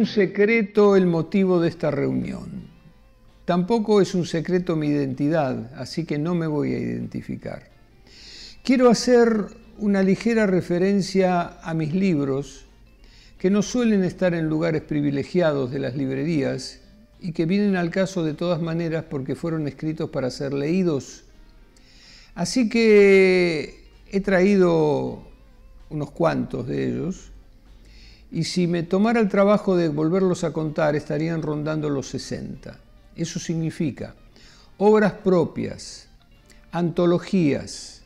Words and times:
Un 0.00 0.06
secreto 0.06 0.96
el 0.96 1.04
motivo 1.04 1.60
de 1.60 1.68
esta 1.68 1.90
reunión. 1.90 2.62
Tampoco 3.44 4.00
es 4.00 4.14
un 4.14 4.24
secreto 4.24 4.74
mi 4.74 4.86
identidad, 4.86 5.74
así 5.76 6.06
que 6.06 6.16
no 6.16 6.34
me 6.34 6.46
voy 6.46 6.72
a 6.72 6.78
identificar. 6.78 7.68
Quiero 8.64 8.88
hacer 8.88 9.28
una 9.76 10.02
ligera 10.02 10.46
referencia 10.46 11.60
a 11.60 11.74
mis 11.74 11.92
libros, 11.94 12.64
que 13.36 13.50
no 13.50 13.60
suelen 13.60 14.02
estar 14.02 14.32
en 14.32 14.48
lugares 14.48 14.80
privilegiados 14.80 15.70
de 15.70 15.80
las 15.80 15.94
librerías 15.94 16.80
y 17.20 17.32
que 17.32 17.44
vienen 17.44 17.76
al 17.76 17.90
caso 17.90 18.24
de 18.24 18.32
todas 18.32 18.62
maneras 18.62 19.04
porque 19.04 19.34
fueron 19.34 19.68
escritos 19.68 20.08
para 20.08 20.30
ser 20.30 20.54
leídos. 20.54 21.24
Así 22.34 22.70
que 22.70 23.84
he 24.10 24.20
traído 24.22 25.24
unos 25.90 26.10
cuantos 26.10 26.68
de 26.68 26.88
ellos 26.88 27.32
y 28.32 28.44
si 28.44 28.66
me 28.66 28.82
tomara 28.84 29.20
el 29.20 29.28
trabajo 29.28 29.76
de 29.76 29.88
volverlos 29.88 30.44
a 30.44 30.52
contar, 30.52 30.94
estarían 30.94 31.42
rondando 31.42 31.90
los 31.90 32.08
60. 32.08 32.78
Eso 33.16 33.38
significa 33.38 34.14
obras 34.78 35.12
propias, 35.12 36.08
antologías, 36.70 38.02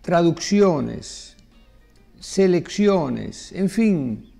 traducciones, 0.00 1.36
selecciones, 2.20 3.52
en 3.52 3.68
fin, 3.68 4.32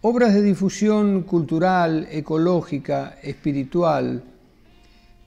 obras 0.00 0.34
de 0.34 0.42
difusión 0.42 1.22
cultural, 1.22 2.08
ecológica, 2.10 3.18
espiritual, 3.22 4.24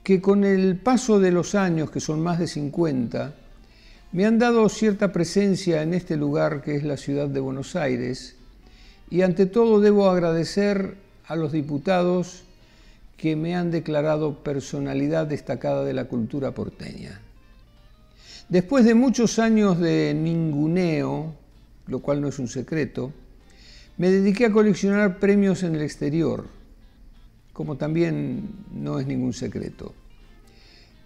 que 0.02 0.20
con 0.20 0.44
el 0.44 0.76
paso 0.76 1.18
de 1.18 1.30
los 1.30 1.54
años, 1.54 1.90
que 1.90 2.00
son 2.00 2.20
más 2.20 2.38
de 2.38 2.48
50, 2.48 3.34
me 4.14 4.26
han 4.26 4.38
dado 4.38 4.68
cierta 4.68 5.10
presencia 5.10 5.82
en 5.82 5.92
este 5.92 6.16
lugar 6.16 6.62
que 6.62 6.76
es 6.76 6.84
la 6.84 6.96
ciudad 6.96 7.26
de 7.26 7.40
Buenos 7.40 7.74
Aires 7.74 8.36
y 9.10 9.22
ante 9.22 9.44
todo 9.44 9.80
debo 9.80 10.08
agradecer 10.08 10.94
a 11.26 11.34
los 11.34 11.50
diputados 11.50 12.44
que 13.16 13.34
me 13.34 13.56
han 13.56 13.72
declarado 13.72 14.44
personalidad 14.44 15.26
destacada 15.26 15.84
de 15.84 15.94
la 15.94 16.04
cultura 16.04 16.52
porteña. 16.52 17.20
Después 18.48 18.84
de 18.84 18.94
muchos 18.94 19.40
años 19.40 19.80
de 19.80 20.14
ninguneo, 20.14 21.34
lo 21.88 21.98
cual 21.98 22.20
no 22.20 22.28
es 22.28 22.38
un 22.38 22.46
secreto, 22.46 23.12
me 23.96 24.10
dediqué 24.10 24.46
a 24.46 24.52
coleccionar 24.52 25.18
premios 25.18 25.64
en 25.64 25.74
el 25.74 25.82
exterior, 25.82 26.46
como 27.52 27.74
también 27.74 28.48
no 28.72 29.00
es 29.00 29.08
ningún 29.08 29.32
secreto. 29.32 29.92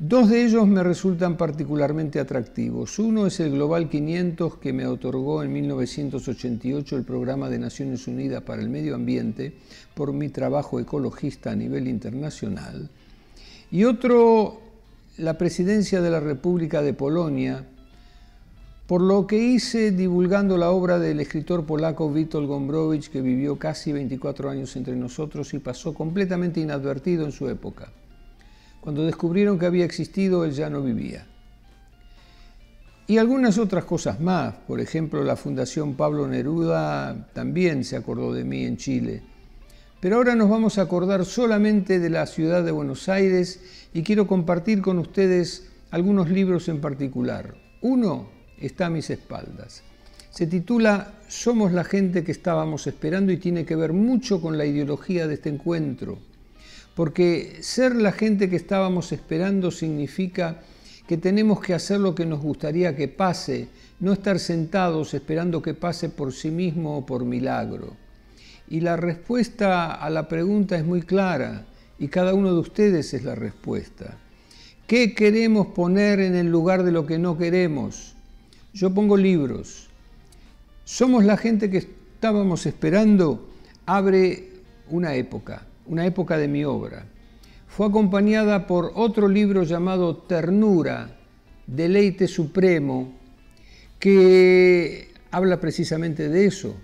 Dos 0.00 0.30
de 0.30 0.44
ellos 0.44 0.68
me 0.68 0.84
resultan 0.84 1.36
particularmente 1.36 2.20
atractivos. 2.20 3.00
Uno 3.00 3.26
es 3.26 3.40
el 3.40 3.50
Global 3.50 3.88
500 3.88 4.58
que 4.58 4.72
me 4.72 4.86
otorgó 4.86 5.42
en 5.42 5.52
1988 5.52 6.96
el 6.96 7.02
Programa 7.02 7.48
de 7.48 7.58
Naciones 7.58 8.06
Unidas 8.06 8.44
para 8.44 8.62
el 8.62 8.68
Medio 8.68 8.94
Ambiente 8.94 9.54
por 9.96 10.12
mi 10.12 10.28
trabajo 10.28 10.78
ecologista 10.78 11.50
a 11.50 11.56
nivel 11.56 11.88
internacional. 11.88 12.88
Y 13.72 13.82
otro, 13.82 14.60
la 15.16 15.36
Presidencia 15.36 16.00
de 16.00 16.10
la 16.10 16.20
República 16.20 16.80
de 16.80 16.94
Polonia, 16.94 17.64
por 18.86 19.00
lo 19.00 19.26
que 19.26 19.38
hice 19.38 19.90
divulgando 19.90 20.56
la 20.58 20.70
obra 20.70 21.00
del 21.00 21.18
escritor 21.18 21.66
polaco 21.66 22.06
Witold 22.06 22.46
Gombrowicz, 22.46 23.08
que 23.08 23.20
vivió 23.20 23.56
casi 23.56 23.92
24 23.92 24.48
años 24.48 24.76
entre 24.76 24.94
nosotros 24.94 25.52
y 25.54 25.58
pasó 25.58 25.92
completamente 25.92 26.60
inadvertido 26.60 27.24
en 27.24 27.32
su 27.32 27.48
época. 27.48 27.90
Cuando 28.80 29.04
descubrieron 29.04 29.58
que 29.58 29.66
había 29.66 29.84
existido, 29.84 30.44
él 30.44 30.52
ya 30.52 30.70
no 30.70 30.82
vivía. 30.82 31.26
Y 33.06 33.16
algunas 33.16 33.56
otras 33.56 33.84
cosas 33.84 34.20
más, 34.20 34.54
por 34.66 34.80
ejemplo, 34.80 35.24
la 35.24 35.34
Fundación 35.34 35.94
Pablo 35.94 36.28
Neruda 36.28 37.28
también 37.32 37.82
se 37.82 37.96
acordó 37.96 38.34
de 38.34 38.44
mí 38.44 38.64
en 38.64 38.76
Chile. 38.76 39.22
Pero 40.00 40.16
ahora 40.16 40.34
nos 40.34 40.50
vamos 40.50 40.78
a 40.78 40.82
acordar 40.82 41.24
solamente 41.24 41.98
de 41.98 42.10
la 42.10 42.26
ciudad 42.26 42.62
de 42.62 42.70
Buenos 42.70 43.08
Aires 43.08 43.60
y 43.94 44.02
quiero 44.02 44.26
compartir 44.26 44.82
con 44.82 44.98
ustedes 44.98 45.70
algunos 45.90 46.28
libros 46.28 46.68
en 46.68 46.80
particular. 46.80 47.54
Uno 47.80 48.28
está 48.58 48.86
a 48.86 48.90
mis 48.90 49.08
espaldas. 49.08 49.82
Se 50.30 50.46
titula 50.46 51.14
Somos 51.28 51.72
la 51.72 51.84
gente 51.84 52.22
que 52.22 52.32
estábamos 52.32 52.86
esperando 52.86 53.32
y 53.32 53.38
tiene 53.38 53.64
que 53.64 53.74
ver 53.74 53.92
mucho 53.92 54.40
con 54.40 54.58
la 54.58 54.66
ideología 54.66 55.26
de 55.26 55.34
este 55.34 55.48
encuentro 55.48 56.18
porque 56.98 57.58
ser 57.60 57.94
la 57.94 58.10
gente 58.10 58.50
que 58.50 58.56
estábamos 58.56 59.12
esperando 59.12 59.70
significa 59.70 60.62
que 61.06 61.16
tenemos 61.16 61.60
que 61.60 61.72
hacer 61.72 62.00
lo 62.00 62.12
que 62.12 62.26
nos 62.26 62.40
gustaría 62.40 62.96
que 62.96 63.06
pase, 63.06 63.68
no 64.00 64.12
estar 64.12 64.40
sentados 64.40 65.14
esperando 65.14 65.62
que 65.62 65.74
pase 65.74 66.08
por 66.08 66.32
sí 66.32 66.50
mismo 66.50 66.98
o 66.98 67.06
por 67.06 67.24
milagro. 67.24 67.92
Y 68.68 68.80
la 68.80 68.96
respuesta 68.96 69.94
a 69.94 70.10
la 70.10 70.26
pregunta 70.26 70.76
es 70.76 70.84
muy 70.84 71.02
clara 71.02 71.66
y 72.00 72.08
cada 72.08 72.34
uno 72.34 72.52
de 72.52 72.58
ustedes 72.58 73.14
es 73.14 73.22
la 73.22 73.36
respuesta. 73.36 74.18
¿Qué 74.88 75.14
queremos 75.14 75.68
poner 75.68 76.18
en 76.18 76.34
el 76.34 76.48
lugar 76.48 76.82
de 76.82 76.90
lo 76.90 77.06
que 77.06 77.20
no 77.20 77.38
queremos? 77.38 78.16
Yo 78.74 78.92
pongo 78.92 79.16
libros. 79.16 79.88
Somos 80.84 81.24
la 81.24 81.36
gente 81.36 81.70
que 81.70 81.78
estábamos 81.78 82.66
esperando, 82.66 83.48
abre 83.86 84.48
una 84.90 85.14
época 85.14 85.67
una 85.88 86.06
época 86.06 86.38
de 86.38 86.48
mi 86.48 86.64
obra. 86.64 87.04
Fue 87.66 87.86
acompañada 87.86 88.66
por 88.66 88.92
otro 88.94 89.28
libro 89.28 89.62
llamado 89.62 90.16
Ternura, 90.16 91.16
Deleite 91.66 92.26
Supremo, 92.26 93.12
que 93.98 95.08
habla 95.30 95.60
precisamente 95.60 96.28
de 96.28 96.46
eso. 96.46 96.74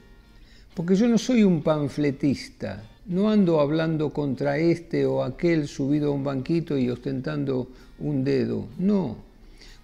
Porque 0.74 0.96
yo 0.96 1.08
no 1.08 1.18
soy 1.18 1.44
un 1.44 1.62
panfletista, 1.62 2.82
no 3.06 3.30
ando 3.30 3.60
hablando 3.60 4.10
contra 4.10 4.58
este 4.58 5.06
o 5.06 5.22
aquel 5.22 5.68
subido 5.68 6.10
a 6.10 6.14
un 6.14 6.24
banquito 6.24 6.76
y 6.76 6.90
ostentando 6.90 7.68
un 8.00 8.24
dedo, 8.24 8.66
no. 8.78 9.16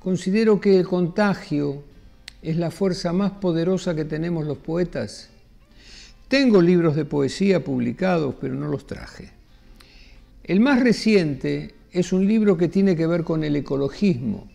Considero 0.01 0.61
que 0.61 0.79
el 0.79 0.87
contagio 0.87 1.83
es 2.43 2.57
la 2.57 2.71
fuerza 2.71 3.13
más 3.13 3.33
poderosa 3.33 3.95
que 3.95 4.05
tenemos 4.05 4.47
los 4.47 4.59
poetas 4.59 5.30
tengo 6.31 6.63
libros 6.63 6.95
de 6.95 7.05
poesía 7.05 7.65
publicados, 7.65 8.37
pero 8.41 8.55
no 8.55 8.69
los 8.69 8.87
traje. 8.87 9.31
El 10.45 10.61
más 10.61 10.81
reciente 10.81 11.75
es 11.91 12.13
un 12.13 12.25
libro 12.25 12.57
que 12.57 12.69
tiene 12.69 12.95
que 12.95 13.09
ver 13.09 13.25
con 13.25 13.43
el 13.43 13.57
ecologismo. 13.57 14.49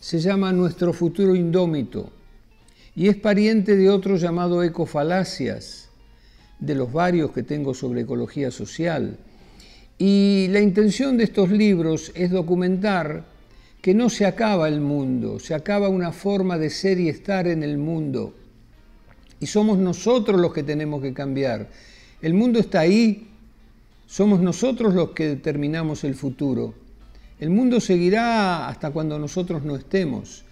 Se 0.00 0.18
llama 0.18 0.52
Nuestro 0.52 0.92
futuro 0.92 1.36
indómito 1.36 2.10
y 2.96 3.06
es 3.06 3.14
pariente 3.14 3.76
de 3.76 3.88
otro 3.88 4.16
llamado 4.16 4.64
Ecofalacias, 4.64 5.90
de 6.58 6.74
los 6.74 6.92
varios 6.92 7.30
que 7.30 7.44
tengo 7.44 7.72
sobre 7.72 8.00
ecología 8.00 8.50
social. 8.50 9.16
Y 9.98 10.48
la 10.50 10.58
intención 10.58 11.16
de 11.16 11.22
estos 11.22 11.52
libros 11.52 12.10
es 12.16 12.32
documentar 12.32 13.26
que 13.80 13.94
no 13.94 14.10
se 14.10 14.26
acaba 14.26 14.66
el 14.66 14.80
mundo, 14.80 15.38
se 15.38 15.54
acaba 15.54 15.88
una 15.88 16.10
forma 16.10 16.58
de 16.58 16.70
ser 16.70 16.98
y 16.98 17.08
estar 17.08 17.46
en 17.46 17.62
el 17.62 17.78
mundo 17.78 18.34
y 19.42 19.46
somos 19.46 19.76
nosotros 19.76 20.40
los 20.40 20.52
que 20.52 20.62
tenemos 20.62 21.02
que 21.02 21.12
cambiar. 21.12 21.68
El 22.22 22.32
mundo 22.32 22.60
está 22.60 22.78
ahí, 22.78 23.26
somos 24.06 24.40
nosotros 24.40 24.94
los 24.94 25.10
que 25.10 25.26
determinamos 25.26 26.04
el 26.04 26.14
futuro. 26.14 26.74
El 27.40 27.50
mundo 27.50 27.80
seguirá 27.80 28.68
hasta 28.68 28.92
cuando 28.92 29.18
nosotros 29.18 29.64
no 29.64 29.74
estemos. 29.74 30.44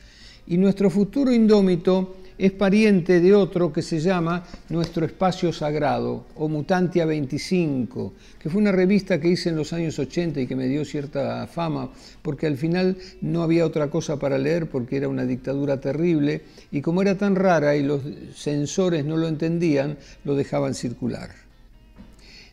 Y 0.48 0.56
nuestro 0.56 0.90
futuro 0.90 1.32
indómito 1.32 2.16
es 2.40 2.52
pariente 2.52 3.20
de 3.20 3.34
otro 3.34 3.70
que 3.70 3.82
se 3.82 4.00
llama 4.00 4.44
Nuestro 4.70 5.04
Espacio 5.04 5.52
Sagrado 5.52 6.24
o 6.36 6.48
Mutantia 6.48 7.04
25, 7.04 8.14
que 8.38 8.48
fue 8.48 8.62
una 8.62 8.72
revista 8.72 9.20
que 9.20 9.28
hice 9.28 9.50
en 9.50 9.56
los 9.56 9.74
años 9.74 9.98
80 9.98 10.40
y 10.40 10.46
que 10.46 10.56
me 10.56 10.66
dio 10.66 10.86
cierta 10.86 11.46
fama, 11.46 11.90
porque 12.22 12.46
al 12.46 12.56
final 12.56 12.96
no 13.20 13.42
había 13.42 13.66
otra 13.66 13.90
cosa 13.90 14.18
para 14.18 14.38
leer 14.38 14.70
porque 14.70 14.96
era 14.96 15.08
una 15.08 15.26
dictadura 15.26 15.82
terrible 15.82 16.40
y 16.72 16.80
como 16.80 17.02
era 17.02 17.18
tan 17.18 17.36
rara 17.36 17.76
y 17.76 17.82
los 17.82 18.00
censores 18.34 19.04
no 19.04 19.18
lo 19.18 19.28
entendían, 19.28 19.98
lo 20.24 20.34
dejaban 20.34 20.74
circular. 20.74 21.28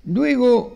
Luego 0.04 0.76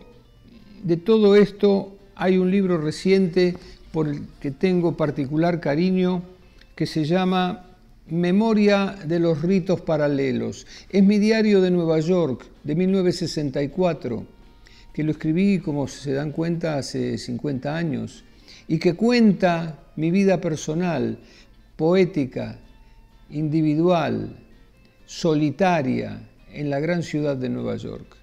de 0.84 0.96
todo 0.96 1.36
esto 1.36 1.98
hay 2.14 2.38
un 2.38 2.50
libro 2.50 2.78
reciente 2.78 3.58
por 3.92 4.08
el 4.08 4.22
que 4.40 4.52
tengo 4.52 4.96
particular 4.96 5.60
cariño 5.60 6.22
que 6.74 6.86
se 6.86 7.04
llama 7.04 7.66
Memoria 8.12 8.94
de 9.06 9.18
los 9.18 9.40
ritos 9.40 9.80
paralelos. 9.80 10.66
Es 10.90 11.02
mi 11.02 11.18
diario 11.18 11.62
de 11.62 11.70
Nueva 11.70 11.98
York, 11.98 12.44
de 12.62 12.74
1964, 12.74 14.26
que 14.92 15.02
lo 15.02 15.12
escribí, 15.12 15.60
como 15.60 15.88
se 15.88 16.12
dan 16.12 16.30
cuenta, 16.30 16.76
hace 16.76 17.16
50 17.16 17.74
años, 17.74 18.22
y 18.68 18.78
que 18.78 18.92
cuenta 18.92 19.78
mi 19.96 20.10
vida 20.10 20.42
personal, 20.42 21.20
poética, 21.74 22.58
individual, 23.30 24.36
solitaria, 25.06 26.28
en 26.52 26.68
la 26.68 26.80
gran 26.80 27.02
ciudad 27.02 27.38
de 27.38 27.48
Nueva 27.48 27.76
York. 27.76 28.18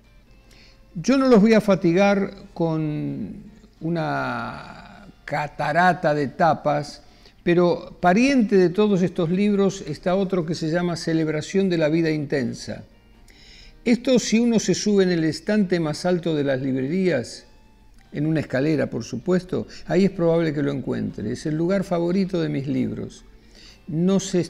Yo 0.94 1.18
no 1.18 1.28
los 1.28 1.42
voy 1.42 1.54
a 1.54 1.62
fatigar 1.62 2.32
con 2.54 3.44
una 3.82 5.08
catarata 5.26 6.14
de 6.14 6.28
tapas, 6.28 7.02
pero 7.44 7.98
pariente 8.00 8.58
de 8.58 8.70
todos 8.70 9.02
estos 9.02 9.30
libros 9.30 9.84
está 9.88 10.16
otro 10.16 10.46
que 10.46 10.56
se 10.56 10.70
llama 10.70 10.96
Celebración 10.96 11.70
de 11.70 11.78
la 11.78 11.90
Vida 11.90 12.12
Intensa. 12.12 12.84
Esto 13.86 14.20
si 14.20 14.40
uno 14.40 14.60
se 14.60 14.76
sube 14.76 15.04
en 15.04 15.12
el 15.12 15.24
estante 15.24 15.80
más 15.80 16.06
alto 16.06 16.36
de 16.36 16.44
las 16.44 16.62
librerías, 16.62 17.46
en 18.12 18.26
una 18.26 18.40
escalera 18.40 18.90
por 18.90 19.04
supuesto, 19.04 19.68
ahí 19.88 20.06
es 20.06 20.12
probable 20.12 20.54
que 20.54 20.64
lo 20.64 20.72
encuentre. 20.72 21.32
Es 21.32 21.46
el 21.46 21.56
lugar 21.56 21.84
favorito 21.84 22.42
de 22.42 22.50
mis 22.50 22.68
libros. 22.68 23.24
No 23.88 24.20
se 24.20 24.50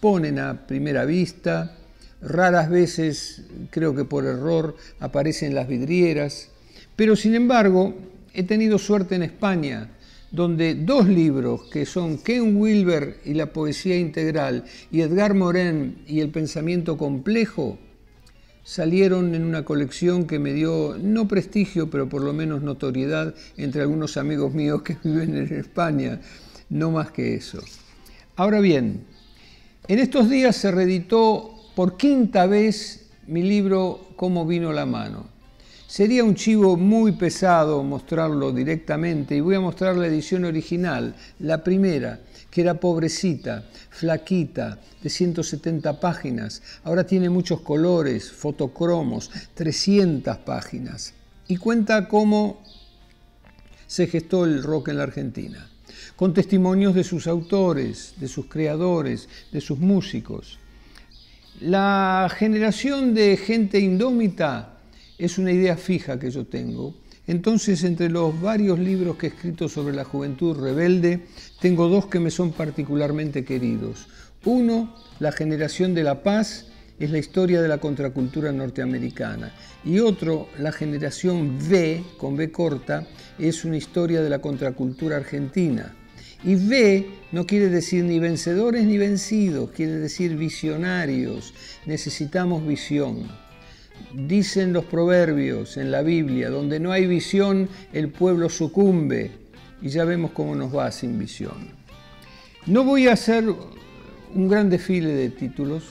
ponen 0.00 0.38
a 0.38 0.66
primera 0.66 1.04
vista, 1.04 1.76
raras 2.20 2.68
veces, 2.68 3.42
creo 3.70 3.94
que 3.94 4.04
por 4.04 4.24
error, 4.24 4.76
aparecen 5.00 5.50
en 5.50 5.54
las 5.54 5.68
vidrieras, 5.68 6.50
pero 6.96 7.16
sin 7.16 7.34
embargo 7.34 7.94
he 8.32 8.42
tenido 8.42 8.78
suerte 8.78 9.14
en 9.14 9.22
España, 9.22 9.90
donde 10.34 10.74
dos 10.74 11.06
libros, 11.06 11.62
que 11.70 11.86
son 11.86 12.18
Ken 12.18 12.56
Wilber 12.56 13.20
y 13.24 13.34
la 13.34 13.52
poesía 13.52 13.96
integral, 13.96 14.64
y 14.90 15.00
Edgar 15.00 15.34
Morin 15.34 16.02
y 16.08 16.20
el 16.20 16.30
pensamiento 16.30 16.96
complejo, 16.98 17.78
salieron 18.64 19.34
en 19.34 19.44
una 19.44 19.64
colección 19.64 20.26
que 20.26 20.38
me 20.38 20.52
dio 20.52 20.96
no 21.00 21.28
prestigio, 21.28 21.88
pero 21.88 22.08
por 22.08 22.22
lo 22.22 22.32
menos 22.32 22.62
notoriedad 22.62 23.34
entre 23.56 23.82
algunos 23.82 24.16
amigos 24.16 24.52
míos 24.54 24.82
que 24.82 24.96
viven 25.04 25.36
en 25.36 25.54
España, 25.54 26.20
no 26.68 26.90
más 26.90 27.12
que 27.12 27.34
eso. 27.34 27.62
Ahora 28.34 28.60
bien, 28.60 29.04
en 29.86 29.98
estos 30.00 30.28
días 30.28 30.56
se 30.56 30.72
reeditó 30.72 31.54
por 31.76 31.96
quinta 31.96 32.46
vez 32.46 33.10
mi 33.28 33.42
libro 33.42 34.08
Cómo 34.16 34.46
vino 34.46 34.72
la 34.72 34.86
mano. 34.86 35.33
Sería 35.94 36.24
un 36.24 36.34
chivo 36.34 36.76
muy 36.76 37.12
pesado 37.12 37.80
mostrarlo 37.84 38.50
directamente 38.50 39.36
y 39.36 39.40
voy 39.40 39.54
a 39.54 39.60
mostrar 39.60 39.94
la 39.94 40.08
edición 40.08 40.44
original, 40.44 41.14
la 41.38 41.62
primera, 41.62 42.18
que 42.50 42.62
era 42.62 42.80
pobrecita, 42.80 43.62
flaquita, 43.90 44.80
de 45.00 45.08
170 45.08 46.00
páginas. 46.00 46.62
Ahora 46.82 47.06
tiene 47.06 47.30
muchos 47.30 47.60
colores, 47.60 48.32
fotocromos, 48.32 49.30
300 49.54 50.38
páginas. 50.38 51.14
Y 51.46 51.58
cuenta 51.58 52.08
cómo 52.08 52.60
se 53.86 54.08
gestó 54.08 54.46
el 54.46 54.64
rock 54.64 54.88
en 54.88 54.96
la 54.96 55.04
Argentina, 55.04 55.70
con 56.16 56.34
testimonios 56.34 56.96
de 56.96 57.04
sus 57.04 57.28
autores, 57.28 58.14
de 58.16 58.26
sus 58.26 58.46
creadores, 58.46 59.28
de 59.52 59.60
sus 59.60 59.78
músicos. 59.78 60.58
La 61.60 62.28
generación 62.36 63.14
de 63.14 63.36
gente 63.36 63.78
indómita 63.78 64.73
es 65.18 65.38
una 65.38 65.52
idea 65.52 65.76
fija 65.76 66.18
que 66.18 66.30
yo 66.30 66.46
tengo. 66.46 66.94
Entonces, 67.26 67.84
entre 67.84 68.10
los 68.10 68.38
varios 68.40 68.78
libros 68.78 69.16
que 69.16 69.26
he 69.26 69.30
escrito 69.30 69.68
sobre 69.68 69.94
la 69.94 70.04
juventud 70.04 70.58
rebelde, 70.58 71.26
tengo 71.60 71.88
dos 71.88 72.06
que 72.06 72.20
me 72.20 72.30
son 72.30 72.52
particularmente 72.52 73.44
queridos. 73.44 74.08
Uno, 74.44 74.94
La 75.20 75.32
generación 75.32 75.94
de 75.94 76.02
la 76.02 76.22
paz, 76.22 76.66
es 76.98 77.10
la 77.10 77.18
historia 77.18 77.62
de 77.62 77.68
la 77.68 77.78
contracultura 77.78 78.52
norteamericana. 78.52 79.54
Y 79.84 80.00
otro, 80.00 80.48
La 80.58 80.70
generación 80.70 81.58
V, 81.58 82.04
con 82.18 82.34
V 82.34 82.52
corta, 82.52 83.06
es 83.38 83.64
una 83.64 83.78
historia 83.78 84.22
de 84.22 84.30
la 84.30 84.40
contracultura 84.40 85.16
argentina. 85.16 85.94
Y 86.44 86.56
V 86.56 87.06
no 87.32 87.46
quiere 87.46 87.70
decir 87.70 88.04
ni 88.04 88.18
vencedores 88.18 88.84
ni 88.84 88.98
vencidos, 88.98 89.70
quiere 89.70 89.92
decir 89.92 90.36
visionarios. 90.36 91.54
Necesitamos 91.86 92.66
visión. 92.66 93.43
Dicen 94.12 94.72
los 94.72 94.84
proverbios 94.84 95.76
en 95.76 95.90
la 95.90 96.02
Biblia, 96.02 96.50
donde 96.50 96.78
no 96.78 96.92
hay 96.92 97.06
visión, 97.06 97.68
el 97.92 98.10
pueblo 98.10 98.48
sucumbe. 98.48 99.30
Y 99.82 99.88
ya 99.88 100.04
vemos 100.04 100.30
cómo 100.30 100.54
nos 100.54 100.74
va 100.74 100.90
sin 100.92 101.18
visión. 101.18 101.72
No 102.66 102.84
voy 102.84 103.08
a 103.08 103.12
hacer 103.12 103.44
un 104.34 104.48
gran 104.48 104.70
desfile 104.70 105.12
de 105.12 105.30
títulos 105.30 105.84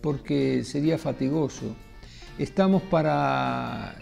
porque 0.00 0.64
sería 0.64 0.96
fatigoso. 0.96 1.76
Estamos 2.38 2.82
para 2.82 3.96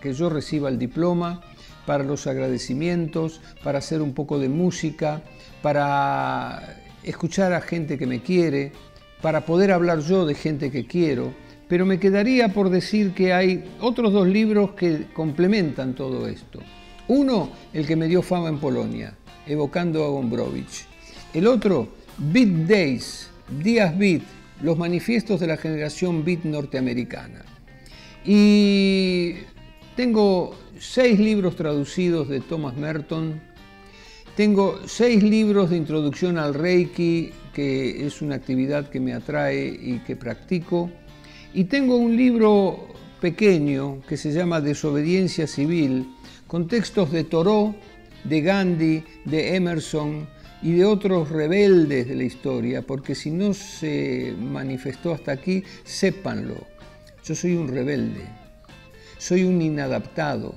que 0.00 0.14
yo 0.14 0.30
reciba 0.30 0.68
el 0.68 0.78
diploma, 0.78 1.42
para 1.86 2.04
los 2.04 2.26
agradecimientos, 2.26 3.40
para 3.62 3.78
hacer 3.78 4.00
un 4.00 4.14
poco 4.14 4.38
de 4.38 4.48
música, 4.48 5.22
para 5.62 6.80
escuchar 7.02 7.52
a 7.52 7.60
gente 7.60 7.98
que 7.98 8.06
me 8.06 8.22
quiere, 8.22 8.72
para 9.20 9.44
poder 9.44 9.72
hablar 9.72 10.00
yo 10.00 10.24
de 10.24 10.34
gente 10.34 10.70
que 10.70 10.86
quiero 10.86 11.32
pero 11.70 11.86
me 11.86 12.00
quedaría 12.00 12.48
por 12.48 12.68
decir 12.68 13.12
que 13.12 13.32
hay 13.32 13.64
otros 13.80 14.12
dos 14.12 14.26
libros 14.26 14.72
que 14.72 15.06
complementan 15.14 15.94
todo 15.94 16.26
esto. 16.26 16.58
Uno, 17.06 17.52
el 17.72 17.86
que 17.86 17.94
me 17.94 18.08
dio 18.08 18.22
fama 18.22 18.48
en 18.48 18.58
Polonia, 18.58 19.14
evocando 19.46 20.04
a 20.04 20.08
Gombrowicz. 20.08 20.86
El 21.32 21.46
otro, 21.46 21.86
Beat 22.18 22.66
Days, 22.66 23.30
Días 23.62 23.96
Beat, 23.96 24.22
los 24.62 24.78
manifiestos 24.78 25.38
de 25.38 25.46
la 25.46 25.56
generación 25.56 26.24
Beat 26.24 26.42
norteamericana. 26.42 27.44
Y 28.24 29.34
tengo 29.94 30.56
seis 30.76 31.20
libros 31.20 31.54
traducidos 31.54 32.28
de 32.28 32.40
Thomas 32.40 32.76
Merton, 32.76 33.40
tengo 34.36 34.80
seis 34.86 35.22
libros 35.22 35.70
de 35.70 35.76
introducción 35.76 36.36
al 36.36 36.54
Reiki, 36.54 37.30
que 37.54 38.04
es 38.04 38.22
una 38.22 38.34
actividad 38.34 38.88
que 38.88 38.98
me 38.98 39.12
atrae 39.12 39.68
y 39.68 40.00
que 40.00 40.16
practico. 40.16 40.90
Y 41.52 41.64
tengo 41.64 41.96
un 41.96 42.16
libro 42.16 42.86
pequeño 43.20 44.02
que 44.08 44.16
se 44.16 44.32
llama 44.32 44.60
Desobediencia 44.60 45.48
Civil, 45.48 46.06
con 46.46 46.68
textos 46.68 47.10
de 47.10 47.24
Thoreau, 47.24 47.74
de 48.22 48.40
Gandhi, 48.40 49.04
de 49.24 49.56
Emerson 49.56 50.28
y 50.62 50.72
de 50.72 50.84
otros 50.84 51.28
rebeldes 51.28 52.06
de 52.06 52.14
la 52.14 52.22
historia, 52.22 52.82
porque 52.82 53.16
si 53.16 53.32
no 53.32 53.52
se 53.52 54.32
manifestó 54.38 55.12
hasta 55.12 55.32
aquí, 55.32 55.64
sépanlo. 55.82 56.54
Yo 57.24 57.34
soy 57.34 57.56
un 57.56 57.66
rebelde, 57.66 58.22
soy 59.18 59.42
un 59.42 59.60
inadaptado, 59.60 60.54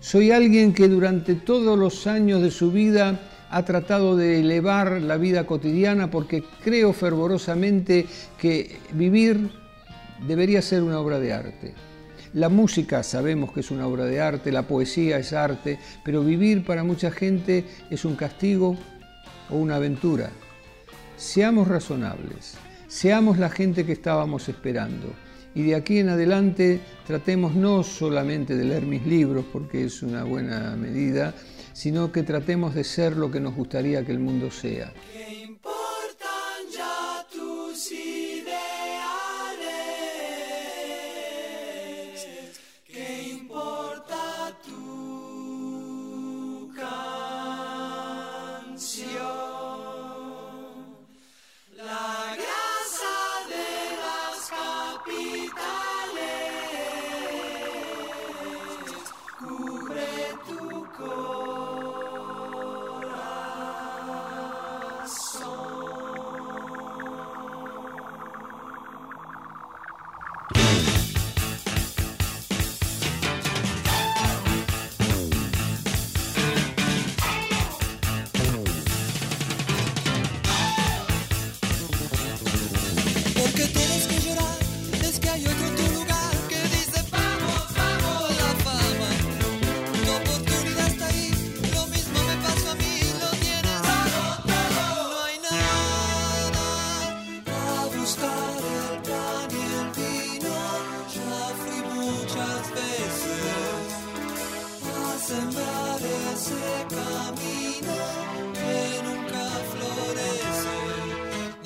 soy 0.00 0.30
alguien 0.30 0.72
que 0.72 0.88
durante 0.88 1.34
todos 1.34 1.78
los 1.78 2.06
años 2.06 2.40
de 2.40 2.50
su 2.50 2.72
vida 2.72 3.20
ha 3.50 3.64
tratado 3.66 4.16
de 4.16 4.40
elevar 4.40 5.02
la 5.02 5.18
vida 5.18 5.44
cotidiana 5.44 6.10
porque 6.10 6.42
creo 6.64 6.94
fervorosamente 6.94 8.06
que 8.38 8.78
vivir 8.94 9.61
debería 10.26 10.62
ser 10.62 10.82
una 10.82 10.98
obra 10.98 11.18
de 11.18 11.32
arte. 11.32 11.74
La 12.34 12.48
música 12.48 13.02
sabemos 13.02 13.52
que 13.52 13.60
es 13.60 13.70
una 13.70 13.86
obra 13.86 14.04
de 14.04 14.20
arte, 14.20 14.52
la 14.52 14.66
poesía 14.66 15.18
es 15.18 15.32
arte, 15.32 15.78
pero 16.04 16.22
vivir 16.22 16.64
para 16.64 16.82
mucha 16.82 17.10
gente 17.10 17.64
es 17.90 18.04
un 18.04 18.16
castigo 18.16 18.76
o 19.50 19.56
una 19.56 19.76
aventura. 19.76 20.30
Seamos 21.16 21.68
razonables, 21.68 22.54
seamos 22.88 23.38
la 23.38 23.50
gente 23.50 23.84
que 23.84 23.92
estábamos 23.92 24.48
esperando 24.48 25.12
y 25.54 25.62
de 25.62 25.74
aquí 25.74 25.98
en 25.98 26.08
adelante 26.08 26.80
tratemos 27.06 27.54
no 27.54 27.82
solamente 27.82 28.56
de 28.56 28.64
leer 28.64 28.86
mis 28.86 29.06
libros, 29.06 29.44
porque 29.52 29.84
es 29.84 30.02
una 30.02 30.24
buena 30.24 30.74
medida, 30.76 31.34
sino 31.74 32.10
que 32.10 32.22
tratemos 32.22 32.74
de 32.74 32.84
ser 32.84 33.16
lo 33.16 33.30
que 33.30 33.40
nos 33.40 33.54
gustaría 33.54 34.04
que 34.04 34.12
el 34.12 34.18
mundo 34.18 34.50
sea. 34.50 34.92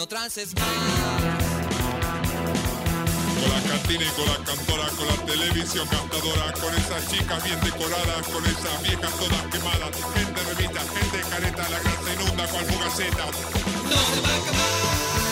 Trances 0.07 0.55
más. 0.55 1.37
cine, 3.87 4.07
con 4.17 4.27
la 4.27 4.45
cantora, 4.45 4.89
con 4.97 5.07
la 5.07 5.17
televisión 5.27 5.89
gastadora, 5.91 6.53
con 6.55 6.75
esas 6.75 7.09
chicas 7.09 7.45
bien 7.45 7.61
decoradas, 7.61 8.27
con 8.27 8.45
esas 8.45 8.83
viejas 8.83 9.13
todas 9.13 9.43
quemadas, 9.53 9.91
gente 10.15 10.43
revista, 10.43 10.81
gente 10.81 11.29
careta, 11.31 11.69
la 11.69 11.79
grasa 11.79 12.15
inunda 12.15 12.47
cual 12.49 12.65
fugaceta. 12.65 13.27
No 13.27 13.97
se 13.97 14.21
va 14.21 14.29
a 14.29 14.37
acabar. 14.37 15.26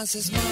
Chances 0.00 0.32
más. 0.32 0.49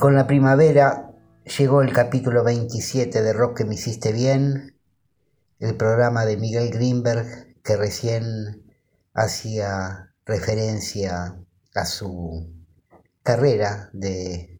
Con 0.00 0.14
la 0.14 0.26
primavera 0.26 1.12
llegó 1.58 1.82
el 1.82 1.92
capítulo 1.92 2.42
27 2.42 3.20
de 3.20 3.32
Rock 3.34 3.58
que 3.58 3.64
me 3.66 3.74
hiciste 3.74 4.12
bien, 4.12 4.74
el 5.58 5.76
programa 5.76 6.24
de 6.24 6.38
Miguel 6.38 6.70
Greenberg 6.70 7.60
que 7.62 7.76
recién 7.76 8.64
hacía 9.12 10.14
referencia 10.24 11.38
a 11.74 11.84
su 11.84 12.50
carrera 13.22 13.90
de 13.92 14.58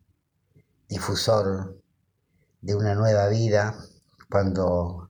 difusor 0.90 1.80
de 2.60 2.74
una 2.74 2.94
nueva 2.94 3.28
vida 3.28 3.74
cuando 4.30 5.08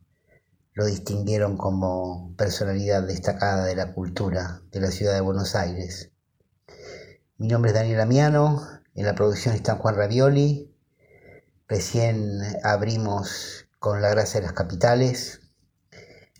lo 0.74 0.86
distinguieron 0.86 1.56
como 1.56 2.36
personalidad 2.36 3.02
destacada 3.02 3.64
de 3.64 3.74
la 3.74 3.92
cultura 3.92 4.62
de 4.70 4.80
la 4.80 4.92
ciudad 4.92 5.14
de 5.14 5.22
Buenos 5.22 5.56
Aires. 5.56 6.12
Mi 7.36 7.48
nombre 7.48 7.72
es 7.72 7.74
Daniel 7.74 8.00
Amiano, 8.00 8.79
en 8.94 9.06
la 9.06 9.14
producción 9.14 9.54
está 9.54 9.76
Juan 9.76 9.96
Ravioli. 9.96 10.74
Recién 11.68 12.40
abrimos 12.64 13.66
con 13.78 14.02
La 14.02 14.10
Gracia 14.10 14.40
de 14.40 14.46
las 14.46 14.54
Capitales, 14.54 15.40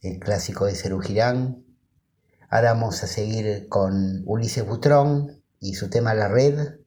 el 0.02 0.18
clásico 0.18 0.66
de 0.66 0.74
Cerú 0.74 1.00
Girán. 1.00 1.64
Ahora 2.48 2.72
vamos 2.72 3.02
a 3.02 3.06
seguir 3.06 3.68
con 3.68 4.22
Ulises 4.26 4.66
Butrón 4.66 5.42
y 5.60 5.74
su 5.74 5.88
tema 5.88 6.14
La 6.14 6.28
Red. 6.28 6.80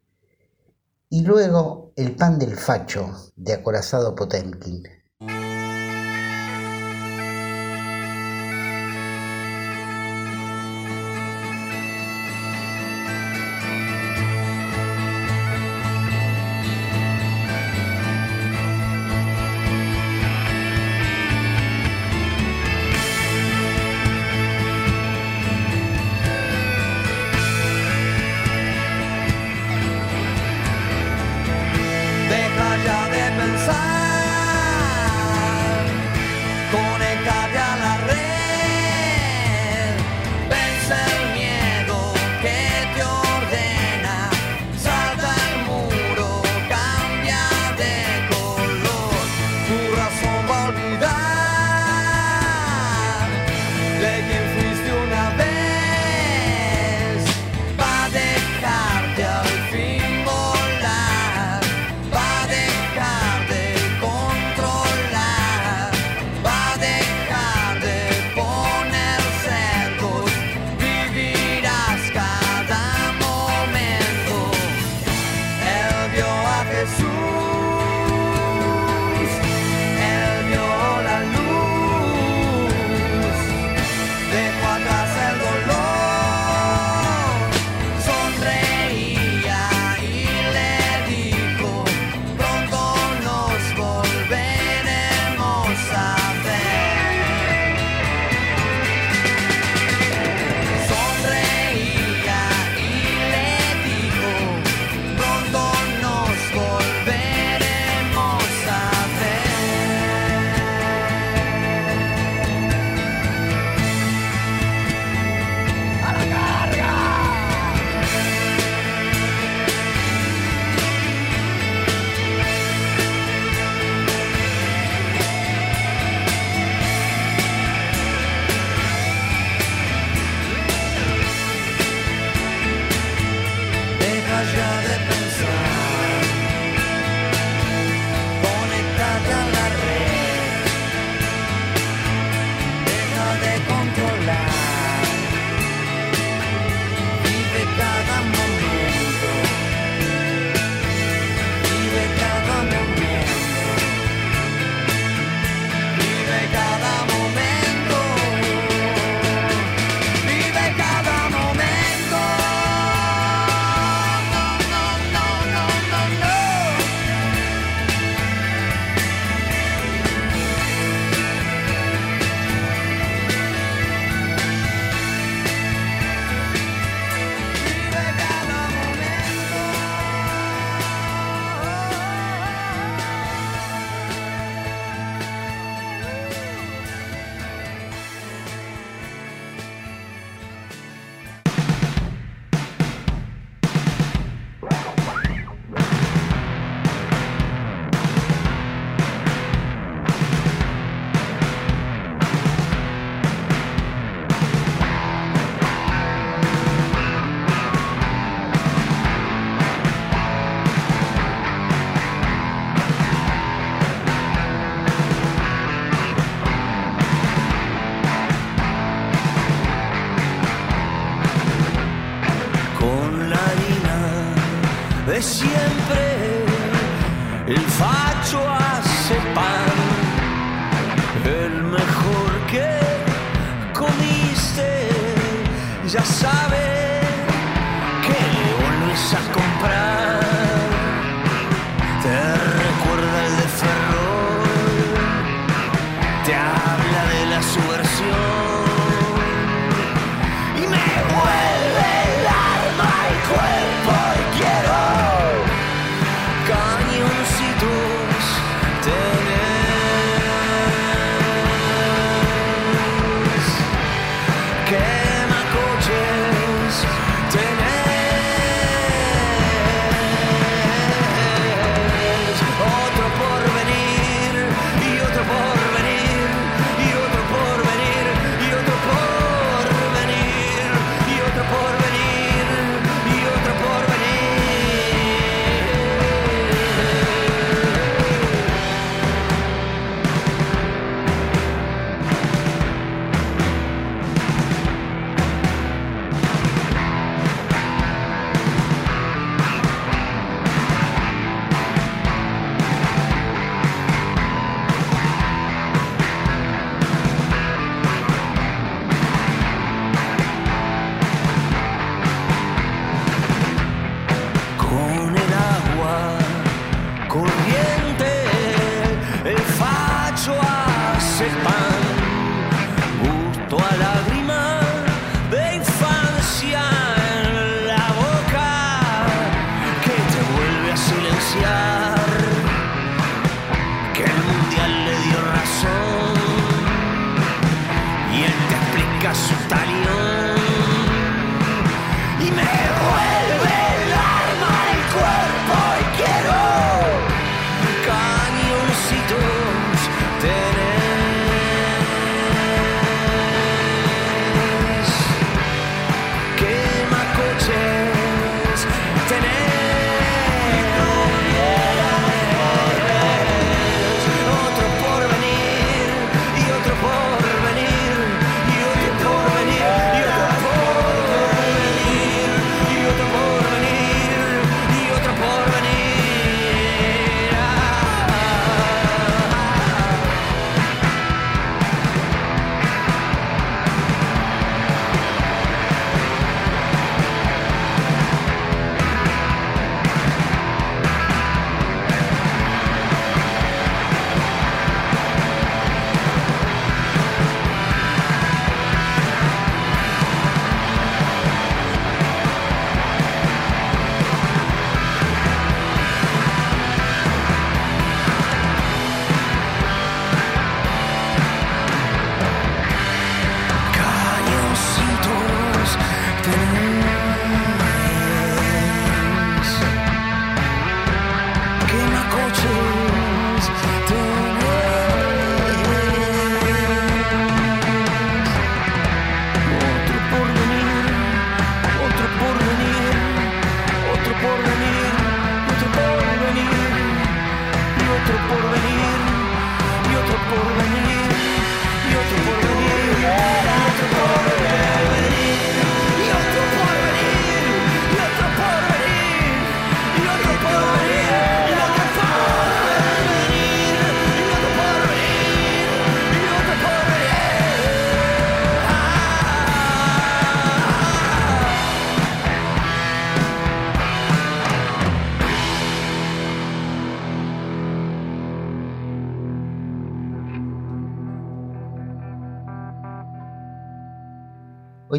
Y 1.10 1.24
luego 1.24 1.94
El 1.96 2.16
pan 2.16 2.40
del 2.40 2.58
facho 2.58 3.32
de 3.36 3.54
Acorazado 3.54 4.16
Potemkin. 4.16 4.84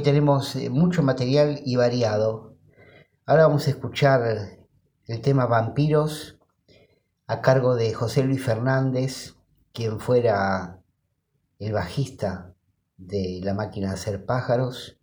Tenemos 0.04 0.54
eh, 0.54 0.70
mucho 0.70 1.02
material 1.02 1.60
y 1.64 1.76
variado. 1.76 2.56
Ahora 3.26 3.48
vamos 3.48 3.66
a 3.66 3.70
escuchar 3.70 4.58
el 5.06 5.20
tema 5.22 5.46
Vampiros 5.46 6.38
a 7.26 7.40
cargo 7.40 7.74
de 7.74 7.92
José 7.94 8.22
Luis 8.22 8.44
Fernández, 8.44 9.34
quien 9.72 9.98
fuera 9.98 10.82
el 11.58 11.72
bajista 11.72 12.54
de 12.98 13.40
La 13.42 13.54
máquina 13.54 13.88
de 13.88 13.94
hacer 13.94 14.26
pájaros. 14.26 15.00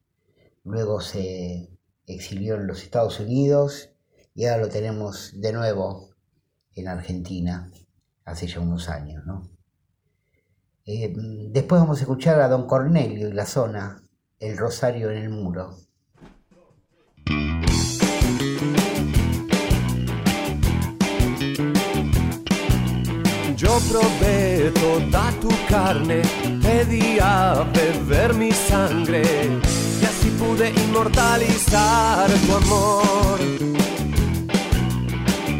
Luego 0.63 1.01
se 1.01 1.77
exilió 2.05 2.55
en 2.55 2.67
los 2.67 2.83
Estados 2.83 3.19
Unidos 3.19 3.89
y 4.35 4.45
ahora 4.45 4.63
lo 4.63 4.69
tenemos 4.69 5.33
de 5.41 5.51
nuevo 5.51 6.11
en 6.75 6.87
Argentina, 6.87 7.71
hace 8.23 8.47
ya 8.47 8.59
unos 8.59 8.87
años. 8.87 9.25
¿no? 9.25 9.49
Eh, 10.85 11.11
después 11.49 11.81
vamos 11.81 11.97
a 11.97 12.01
escuchar 12.01 12.39
a 12.39 12.47
Don 12.47 12.67
Cornelio 12.67 13.29
y 13.29 13.33
la 13.33 13.47
zona, 13.47 14.00
El 14.41 14.57
Rosario 14.57 15.11
en 15.11 15.17
el 15.17 15.29
Muro. 15.29 15.69
Yo 23.55 23.77
probé 23.91 24.71
toda 24.71 25.31
tu 25.39 25.49
carne, 25.69 26.23
pedí 26.63 27.19
a 27.21 27.63
beber 27.71 28.33
mi 28.33 28.51
sangre 28.51 29.21
y 30.01 30.05
así 30.05 30.31
pude 30.39 30.71
inmortalizar 30.71 32.27
tu 32.31 32.55
amor. 32.55 33.39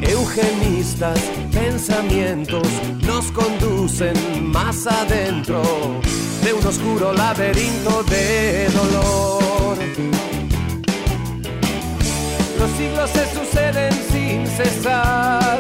Eugenistas, 0.02 1.20
pensamientos 1.54 2.68
nos 3.06 3.32
conducen 3.32 4.50
más 4.52 4.88
adentro 4.88 5.62
de 6.44 6.54
un 6.54 6.66
oscuro 6.66 7.14
laberinto 7.14 8.04
de 8.04 8.68
dolor. 8.70 9.78
Los 12.60 12.72
siglos 12.78 13.10
se 13.10 13.26
suceden 13.34 13.94
sin 14.12 14.48
cesar. 14.48 15.60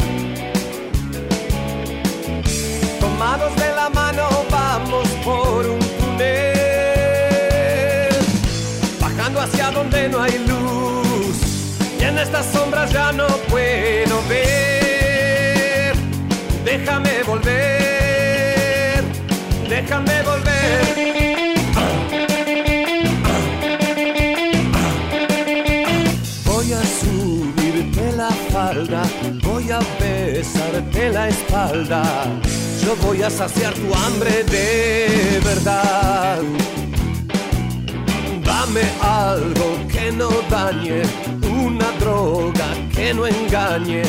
Tomados 2.99 3.55
de 3.55 3.75
la 3.75 3.89
mano 3.89 4.27
vamos 4.49 5.07
por 5.23 5.65
un 5.65 5.79
túnel, 5.99 6.49
bajando 8.99 9.41
hacia 9.41 9.71
donde 9.71 10.09
no 10.09 10.21
hay 10.21 10.37
luz. 10.47 11.37
Y 11.99 12.03
en 12.03 12.17
estas 12.17 12.45
sombras 12.47 12.91
ya 12.91 13.11
no 13.11 13.27
puedo 13.49 14.21
ver. 14.29 15.95
Déjame 16.65 17.23
volver, 17.23 17.60
espalda. 31.31 32.03
Yo 32.83 32.95
voy 33.07 33.21
a 33.23 33.29
saciar 33.29 33.73
tu 33.73 33.93
hambre 33.93 34.43
de 34.43 35.39
verdad. 35.43 36.39
Dame 38.43 38.81
algo 39.01 39.77
que 39.91 40.11
no 40.11 40.29
dañe, 40.49 41.01
una 41.65 41.91
droga 41.99 42.67
que 42.95 43.13
no 43.13 43.25
engañe, 43.27 44.03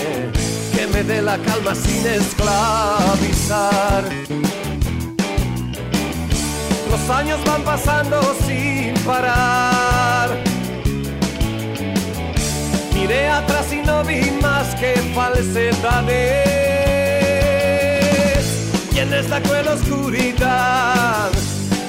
que 0.75 0.87
me 0.93 1.03
dé 1.03 1.23
la 1.23 1.39
calma 1.39 1.75
sin 1.75 2.07
esclavizar. 2.07 4.05
Los 6.91 7.11
años 7.11 7.41
van 7.47 7.63
pasando 7.63 8.21
sin 8.47 8.95
parar. 9.05 10.31
Miré 12.95 13.29
atrás 13.29 13.73
y 13.73 13.83
no 13.87 14.05
vi 14.05 14.31
más 14.41 14.75
que 14.77 14.95
falsedades. 15.15 16.42
En 19.13 19.19
esta 19.19 19.43
oscuridad 19.75 21.31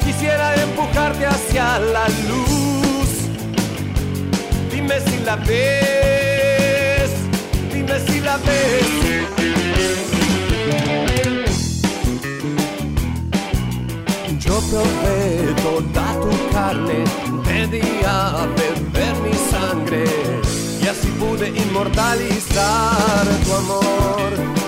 quisiera 0.03 0.61
empujarte 0.61 1.25
hacia 1.25 1.79
la 1.79 2.05
luz. 2.27 3.29
Dime 4.69 4.99
si 4.99 5.19
la 5.23 5.37
ves, 5.37 7.11
dime 7.71 7.97
si 8.05 8.19
la 8.19 8.35
ves. 8.35 8.89
Yo 14.39 14.59
probé 14.69 15.53
toda 15.63 16.19
tu 16.19 16.53
carne, 16.53 17.05
pedí 17.45 18.03
a 18.05 18.47
beber 18.57 19.15
mi 19.23 19.33
sangre 19.49 20.03
y 20.83 20.87
así 20.87 21.07
pude 21.19 21.47
inmortalizar 21.47 23.25
tu 23.45 23.53
amor. 23.53 24.62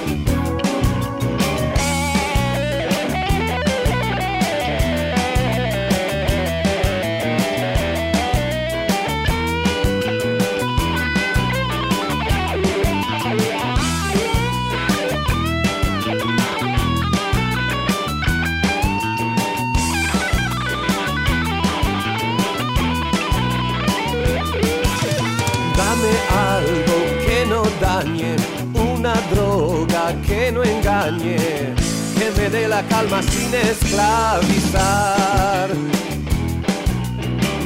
Que 30.13 30.51
no 30.51 30.63
engañe, 30.63 31.73
que 32.17 32.31
me 32.37 32.49
dé 32.49 32.67
la 32.67 32.83
calma 32.83 33.21
sin 33.23 33.53
esclavizar. 33.53 34.09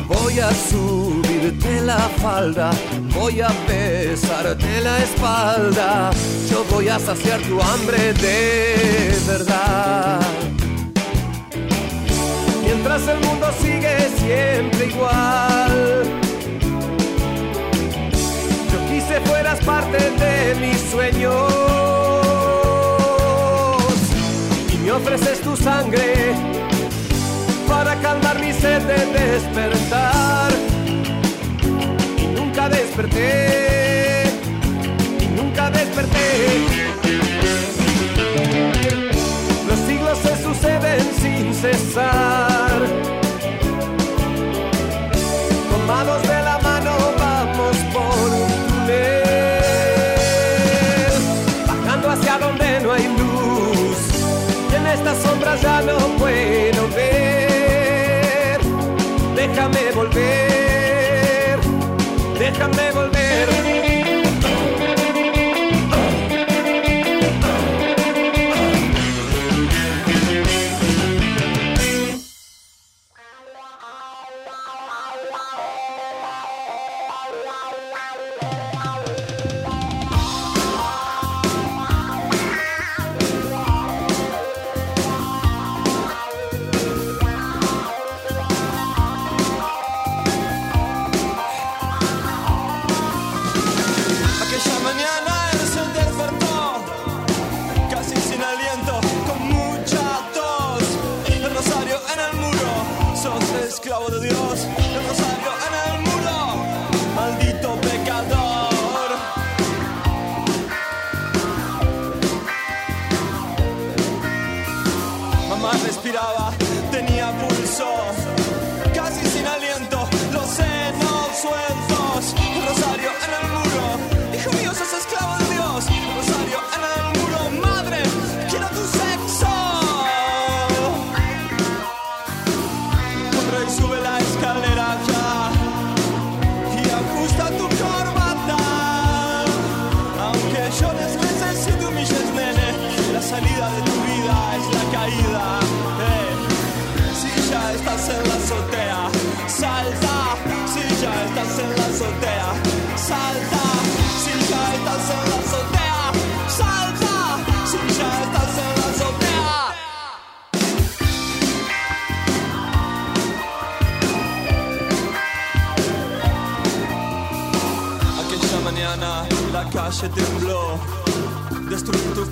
Voy 0.07 0.39
a 0.39 0.49
subirte 0.51 1.81
la 1.81 1.97
falda, 2.21 2.71
voy 3.13 3.41
a 3.41 3.49
besarte 3.67 4.81
la 4.81 4.99
espalda, 4.99 6.11
yo 6.49 6.63
voy 6.71 6.87
a 6.87 6.97
saciar 6.97 7.41
tu 7.41 7.61
hambre 7.61 8.13
de 8.13 9.17
verdad. 9.27 10.19
Mientras 12.63 13.01
el 13.07 13.19
mundo 13.19 13.47
sigue 13.61 14.09
siempre 14.17 14.85
igual. 14.85 16.03
Yo 18.71 18.79
quise 18.89 19.19
fueras 19.21 19.59
parte 19.65 19.97
de 19.97 20.55
mis 20.61 20.79
sueños 20.89 21.19
y 21.21 21.98
ofreces 24.91 25.41
tu 25.41 25.55
sangre 25.55 26.33
para 27.67 27.95
calmar 28.01 28.39
mi 28.39 28.51
sed 28.53 28.81
de 28.81 29.05
despertar. 29.19 30.51
Y 32.17 32.27
nunca 32.35 32.69
desperté, 32.69 34.23
y 35.19 35.27
nunca 35.27 35.69
desperté. 35.69 36.65
Los 39.67 39.79
siglos 39.79 40.17
se 40.19 40.43
suceden 40.43 41.01
sin 41.21 41.53
cesar. 41.53 42.68
Sombras 55.21 55.61
ya 55.61 55.81
no 55.81 55.97
puedo 56.17 56.87
ver. 56.95 58.59
Déjame 59.35 59.91
volver, 59.93 60.38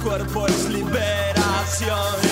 cuerpo 0.07 0.47
es 0.47 0.69
liberación. 0.69 2.26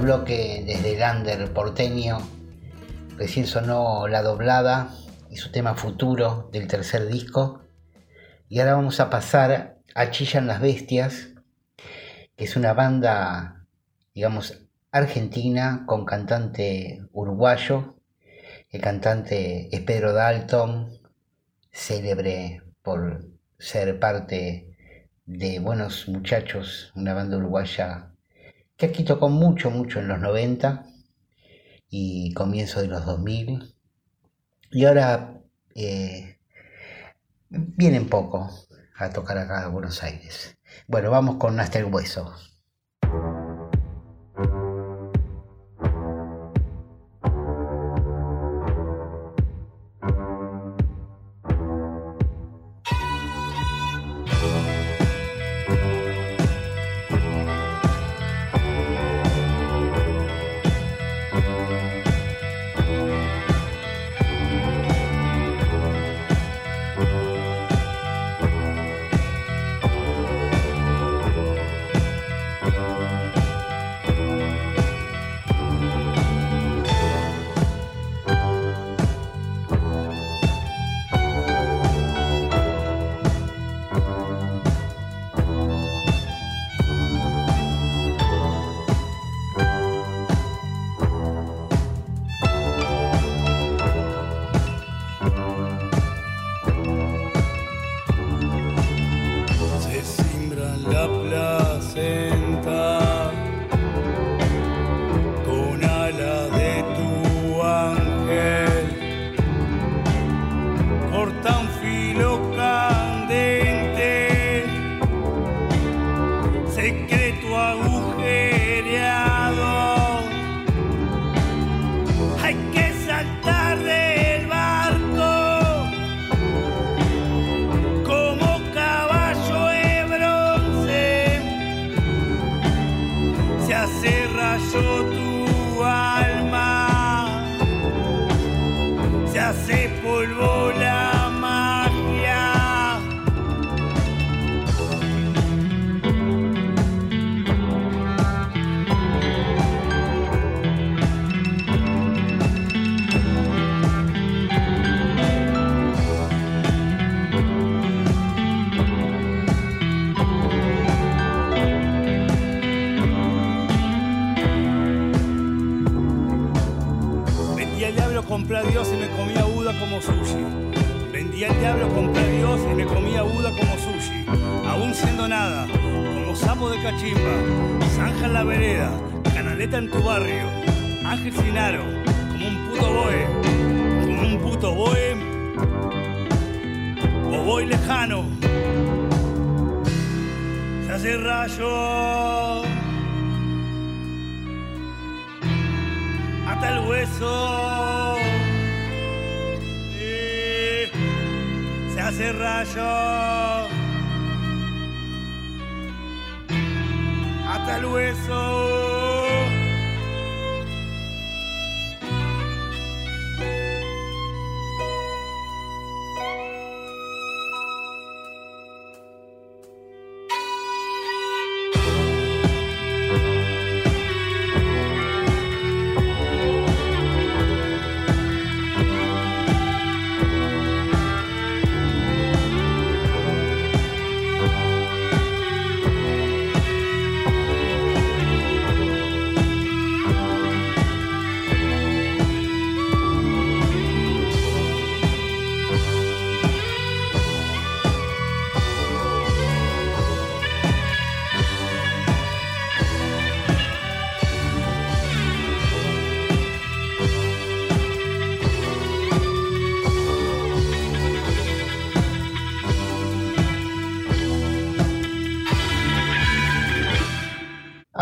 Bloque 0.00 0.64
desde 0.66 0.96
el 0.96 1.16
under 1.16 1.52
porteño. 1.52 2.18
Recién 3.16 3.46
sonó 3.46 4.08
La 4.08 4.22
Doblada 4.22 4.94
y 5.30 5.36
su 5.36 5.52
tema 5.52 5.74
futuro 5.74 6.48
del 6.52 6.66
tercer 6.66 7.06
disco. 7.06 7.62
Y 8.48 8.60
ahora 8.60 8.74
vamos 8.74 8.98
a 8.98 9.10
pasar 9.10 9.78
a 9.94 10.10
Chillan 10.10 10.46
las 10.46 10.60
Bestias, 10.60 11.28
que 12.36 12.44
es 12.44 12.56
una 12.56 12.72
banda, 12.72 13.66
digamos, 14.14 14.66
argentina 14.90 15.84
con 15.86 16.04
cantante 16.04 17.02
uruguayo. 17.12 17.96
El 18.70 18.80
cantante 18.80 19.68
es 19.74 19.80
Pedro 19.82 20.12
Dalton, 20.12 20.98
célebre 21.70 22.62
por 22.82 23.26
ser 23.58 24.00
parte 24.00 24.76
de 25.26 25.58
Buenos 25.58 26.08
Muchachos, 26.08 26.90
una 26.96 27.12
banda 27.12 27.36
uruguaya 27.36 28.09
que 28.80 28.86
aquí 28.86 29.04
tocó 29.04 29.28
mucho, 29.28 29.70
mucho 29.70 30.00
en 30.00 30.08
los 30.08 30.18
90 30.18 30.86
y 31.90 32.32
comienzo 32.32 32.80
de 32.80 32.86
los 32.88 33.04
2000. 33.04 33.74
Y 34.70 34.86
ahora 34.86 35.42
eh, 35.74 36.38
vienen 37.50 38.08
poco 38.08 38.48
a 38.96 39.10
tocar 39.10 39.36
acá 39.36 39.64
a 39.64 39.68
Buenos 39.68 40.02
Aires. 40.02 40.56
Bueno, 40.86 41.10
vamos 41.10 41.36
con 41.36 41.60
Hasta 41.60 41.84
Hueso. 41.84 42.34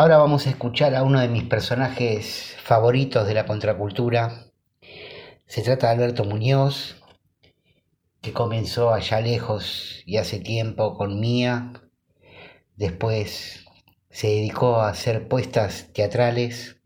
Ahora 0.09 0.21
vamos 0.21 0.47
a 0.47 0.51
escuchar 0.51 0.95
a 0.95 1.03
uno 1.03 1.21
de 1.21 1.29
mis 1.29 1.45
personajes 1.45 2.57
favoritos 2.63 3.27
de 3.27 3.35
la 3.35 3.45
contracultura. 3.45 4.47
Se 5.45 5.61
trata 5.61 5.89
de 5.89 5.93
Alberto 5.93 6.25
Muñoz, 6.25 6.97
que 8.23 8.33
comenzó 8.33 8.95
allá 8.95 9.21
lejos 9.21 10.03
y 10.07 10.17
hace 10.17 10.41
tiempo 10.41 10.95
con 10.97 11.21
Mía. 11.21 11.75
Después 12.75 13.67
se 14.09 14.29
dedicó 14.29 14.77
a 14.77 14.89
hacer 14.89 15.29
puestas 15.29 15.93
teatrales. 15.93 16.81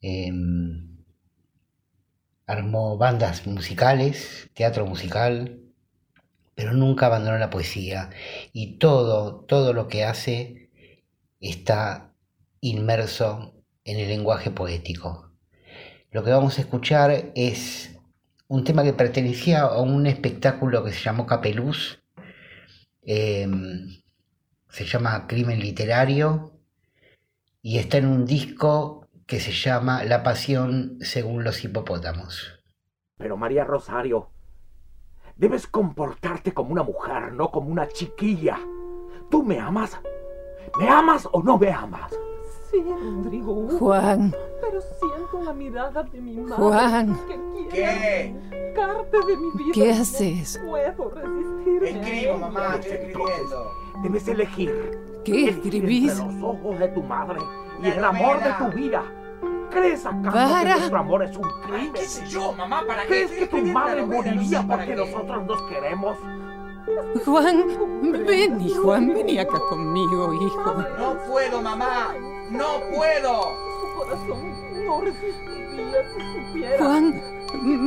em, 0.00 1.04
armó 2.48 2.98
bandas 2.98 3.46
musicales, 3.46 4.50
teatro 4.54 4.86
musical, 4.86 5.60
pero 6.56 6.72
nunca 6.72 7.06
abandonó 7.06 7.38
la 7.38 7.50
poesía. 7.50 8.10
Y 8.52 8.78
todo, 8.78 9.44
todo 9.44 9.72
lo 9.72 9.86
que 9.86 10.02
hace 10.02 10.61
está 11.50 12.14
inmerso 12.60 13.54
en 13.84 13.98
el 13.98 14.08
lenguaje 14.08 14.50
poético. 14.50 15.32
Lo 16.10 16.22
que 16.22 16.30
vamos 16.30 16.58
a 16.58 16.62
escuchar 16.62 17.32
es 17.34 17.98
un 18.48 18.64
tema 18.64 18.84
que 18.84 18.92
pertenecía 18.92 19.62
a 19.62 19.80
un 19.80 20.06
espectáculo 20.06 20.84
que 20.84 20.92
se 20.92 21.02
llamó 21.02 21.26
Capeluz. 21.26 22.02
eh, 23.02 23.48
se 24.68 24.86
llama 24.86 25.26
Crimen 25.26 25.60
Literario 25.60 26.58
y 27.60 27.78
está 27.78 27.98
en 27.98 28.06
un 28.06 28.24
disco 28.24 29.06
que 29.26 29.38
se 29.38 29.52
llama 29.52 30.02
La 30.04 30.22
Pasión 30.22 30.96
según 31.00 31.44
los 31.44 31.62
hipopótamos. 31.62 32.58
Pero 33.18 33.36
María 33.36 33.64
Rosario, 33.64 34.30
debes 35.36 35.66
comportarte 35.66 36.52
como 36.54 36.72
una 36.72 36.82
mujer, 36.82 37.32
no 37.32 37.50
como 37.50 37.68
una 37.68 37.86
chiquilla. 37.88 38.58
¿Tú 39.30 39.42
me 39.42 39.58
amas? 39.60 40.00
¿Me 40.78 40.88
amas 40.88 41.28
o 41.32 41.42
no 41.42 41.58
me 41.58 41.70
amas? 41.70 42.10
Sí, 42.70 42.82
Rodrigo. 42.82 43.68
Juan, 43.78 44.34
Pero 44.62 44.80
siento 44.80 45.42
la 45.44 45.52
mirada 45.52 46.02
de 46.04 46.20
mi 46.20 46.36
madre. 46.36 46.54
Juan. 46.56 47.18
Que 47.28 47.68
quiere 47.70 48.34
arrancarte 48.74 49.16
de 49.26 49.36
mi 49.36 49.50
vida. 49.50 49.72
¿qué 49.74 49.90
haces? 49.92 50.58
No 50.62 50.70
puedo 50.70 51.10
resistirme. 51.10 51.90
Escribo, 51.90 52.38
mamá, 52.38 52.76
estoy 52.76 52.92
escribiendo. 52.92 53.72
Debes 54.02 54.28
elegir. 54.28 54.98
¿Qué 55.24 55.48
escribís? 55.50 56.12
Entre 56.18 56.32
los 56.40 56.42
ojos 56.42 56.78
de 56.78 56.88
tu 56.88 57.02
madre 57.02 57.40
y 57.82 57.86
el 57.88 58.04
amor 58.04 58.42
de 58.42 58.52
tu 58.54 58.76
vida. 58.76 59.02
¿Crees 59.70 60.04
acaso 60.04 60.22
Para. 60.36 60.60
que 60.60 60.68
nuestro 60.78 60.98
amor 60.98 61.22
es 61.22 61.36
un 61.36 61.44
Ay, 61.46 61.62
crimen? 61.70 61.92
qué 61.94 62.04
sé 62.04 62.26
yo, 62.26 62.52
mamá, 62.52 62.82
¿para 62.86 63.02
qué 63.02 63.08
¿Crees 63.08 63.30
que 63.30 63.46
tu 63.46 63.56
madre 63.68 64.04
moriría 64.04 64.62
porque 64.68 64.86
qué. 64.86 64.96
nosotros 64.96 65.46
nos 65.46 65.62
queremos? 65.62 66.18
Juan, 67.24 67.64
vení, 68.26 68.70
Juan, 68.74 69.08
vení 69.14 69.38
acá 69.38 69.58
conmigo, 69.68 70.32
hijo. 70.34 70.74
No 70.98 71.16
puedo, 71.28 71.62
mamá. 71.62 72.14
No 72.50 72.80
puedo. 72.94 73.42
Su 73.80 73.98
corazón 73.98 74.84
no 74.86 75.00
resistiría 75.00 76.02
si 76.14 76.46
supiera. 76.48 76.78
Juan, 76.84 77.22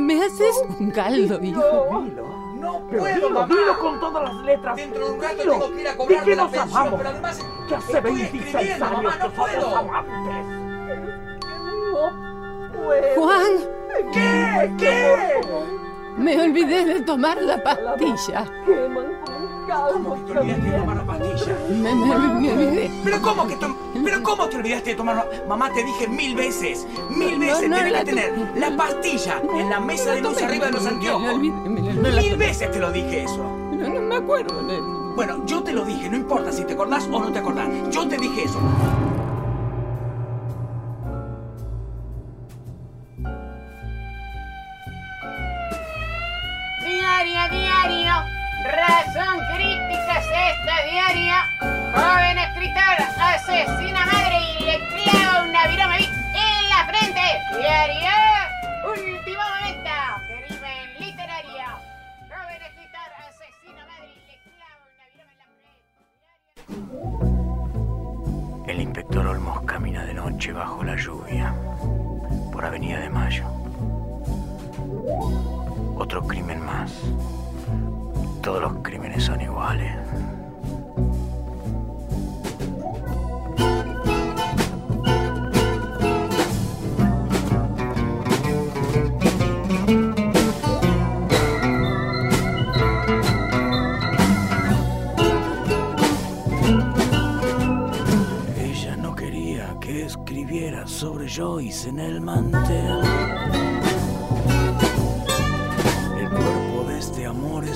me 0.06 0.24
haces 0.24 0.62
un 0.80 0.90
caldo, 0.90 1.38
hijo. 1.42 1.60
Dilo. 2.00 2.26
No 2.56 2.82
Pero 2.90 3.02
puedo, 3.02 3.14
dilo, 3.16 3.30
mamá. 3.30 3.46
dilo 3.54 3.78
con 3.78 4.00
todas 4.00 4.22
las 4.22 4.44
letras. 4.44 4.76
Dentro 4.76 5.06
de 5.08 5.12
un 5.14 5.22
rato 5.22 5.36
Dilo. 5.42 5.52
tengo 5.52 5.70
que 5.74 5.80
ir 5.82 5.88
a 5.88 5.90
¿De 5.92 5.96
cobrar 5.98 6.24
qué 6.24 6.36
nos 6.36 6.50
pensión, 6.50 6.70
amamos? 6.80 6.98
pero 6.98 7.08
además 7.10 7.46
Que 7.68 7.74
hace 7.74 7.92
estoy 7.98 8.12
26 8.14 8.44
escribiendo, 8.46 8.84
años 8.86 9.02
mamá, 9.02 9.16
no 9.18 9.30
puedo. 9.32 9.76
amantes. 9.76 10.46
No 11.92 12.82
puedo. 12.82 13.22
Juan, 13.22 13.52
¿Qué? 14.12 14.72
¿Qué? 14.78 15.40
Me 16.16 16.40
olvidé 16.40 16.84
de 16.84 17.00
tomar 17.02 17.40
la 17.42 17.62
pastilla. 17.62 18.44
¿Cómo 19.92 20.14
que 20.14 20.32
te 20.32 20.38
olvidaste 20.38 20.70
de 20.70 20.78
tomar 20.78 20.96
la 20.96 21.04
pastilla? 21.04 21.58
Me, 21.68 21.94
me- 21.94 22.16
me 22.40 22.52
olvidé. 22.52 22.90
¿Pero 23.04 23.22
cómo 23.22 23.46
que 23.48 23.56
¿Pero 24.04 24.22
cómo 24.22 24.48
te 24.48 24.56
olvidaste 24.56 24.90
de 24.90 24.96
tomar 24.96 25.16
la- 25.16 25.26
Mamá, 25.48 25.72
te 25.72 25.82
dije 25.82 26.06
mil 26.06 26.36
veces, 26.36 26.86
mil 27.10 27.32
No, 27.38 27.46
veces, 27.46 27.68
no 27.68 27.76
tenés 27.76 27.92
que 28.00 28.04
tener 28.04 28.32
la 28.56 28.76
pastilla 28.76 29.42
en 29.58 29.68
la 29.70 29.80
mesa 29.80 30.12
de 30.12 30.20
luz 30.22 30.40
arriba 30.40 30.66
de 30.66 30.72
los 30.72 30.86
anteojos. 30.86 31.38
no 31.38 31.38
Mil 31.38 32.36
veces 32.36 32.70
te 32.70 32.78
lo 32.78 32.92
dije 32.92 33.24
eso. 33.24 33.42
No, 33.72 33.88
no 33.88 34.00
me 34.02 34.16
acuerdo. 34.16 34.62
no. 34.62 35.06
Bueno, 35.16 35.44
yo 35.46 35.62
te 35.62 35.72
lo 35.72 35.84
dije, 35.84 36.10
no 36.10 36.16
importa 36.16 36.52
si 36.52 36.64
te 36.64 36.74
acordás 36.74 37.08
o 37.10 37.18
no 37.20 37.32
te 37.32 37.38
acordás. 37.38 37.68
Yo 37.90 38.06
te 38.06 38.18
dije 38.18 38.44
eso. 38.44 38.60
Diario, 47.24 48.12
razón 48.62 49.40
crítica 49.54 50.18
es 50.18 50.26
esta 50.26 50.76
diario. 50.84 51.34
Joven 51.94 52.36
escritor 52.36 52.96
asesina 53.18 54.04
madre 54.04 54.38
y 54.60 54.64
le 54.64 54.76
clava 54.88 55.44
una 55.44 55.66
viroma 55.66 55.96
en 55.96 56.68
la 56.68 56.84
frente. 56.86 57.40
Diario, 57.56 58.12
último 58.90 59.42
momento, 59.48 59.90
crimen 60.28 60.86
literario. 60.98 61.68
Joven 62.28 62.62
escritor 62.66 63.08
asesina 63.26 63.82
madre 63.86 64.12
y 64.12 64.20
le 64.28 64.36
clava 64.44 64.84
una 64.92 65.06
viroma 65.14 65.32
en 65.32 65.38
la 65.40 65.46
frente. 68.60 68.72
El 68.72 68.78
inspector 68.82 69.26
Olmos 69.26 69.62
camina 69.62 70.04
de 70.04 70.12
noche 70.12 70.52
bajo 70.52 70.84
la 70.84 70.96
lluvia 70.96 71.54
por 72.52 72.62
Avenida 72.62 73.00
de 73.00 73.08
Mayo. 73.08 73.46
Otro 75.98 76.22
crimen 76.22 76.62
más. 76.64 76.92
Todos 78.42 78.60
los 78.60 78.74
crímenes 78.82 79.24
son 79.24 79.40
iguales. 79.40 79.96
Ella 98.60 98.96
no 98.96 99.16
quería 99.16 99.74
que 99.80 100.04
escribiera 100.04 100.86
sobre 100.86 101.26
Joyce 101.28 101.88
en 101.88 101.98
el 101.98 102.20
mantel. 102.20 103.75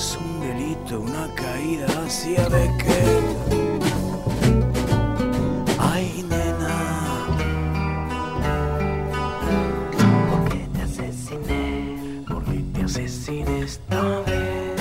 Es 0.00 0.16
un 0.16 0.40
delito, 0.40 1.00
una 1.00 1.26
caída 1.34 1.86
hacia 2.06 2.48
Beckett. 2.48 3.22
Ay, 5.78 6.24
nena. 6.26 6.76
¿Por 10.30 10.48
qué 10.48 10.62
te 10.74 10.82
asesiné? 10.88 12.24
¿Por 12.26 12.42
qué 12.44 12.64
te 12.72 12.82
asesiné 12.82 13.60
esta 13.60 14.02
vez? 14.26 14.80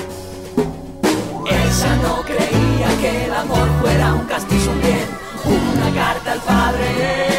Ella 1.63 1.93
no 2.05 2.21
creía 2.23 2.89
que 3.01 3.25
el 3.25 3.33
amor 3.33 3.67
fuera 3.81 4.13
un 4.13 4.25
castillo 4.25 4.71
un 4.71 4.81
bien, 4.81 5.07
una 5.45 5.87
carta 6.01 6.31
al 6.31 6.39
padre. 6.39 7.29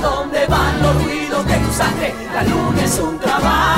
Dónde 0.00 0.46
van 0.46 0.80
los 0.80 0.94
ruidos 1.02 1.44
de 1.44 1.54
tu 1.58 1.72
sangre. 1.72 2.14
La 2.32 2.44
luna 2.44 2.84
es 2.84 2.98
un 3.00 3.18
trabajo 3.18 3.77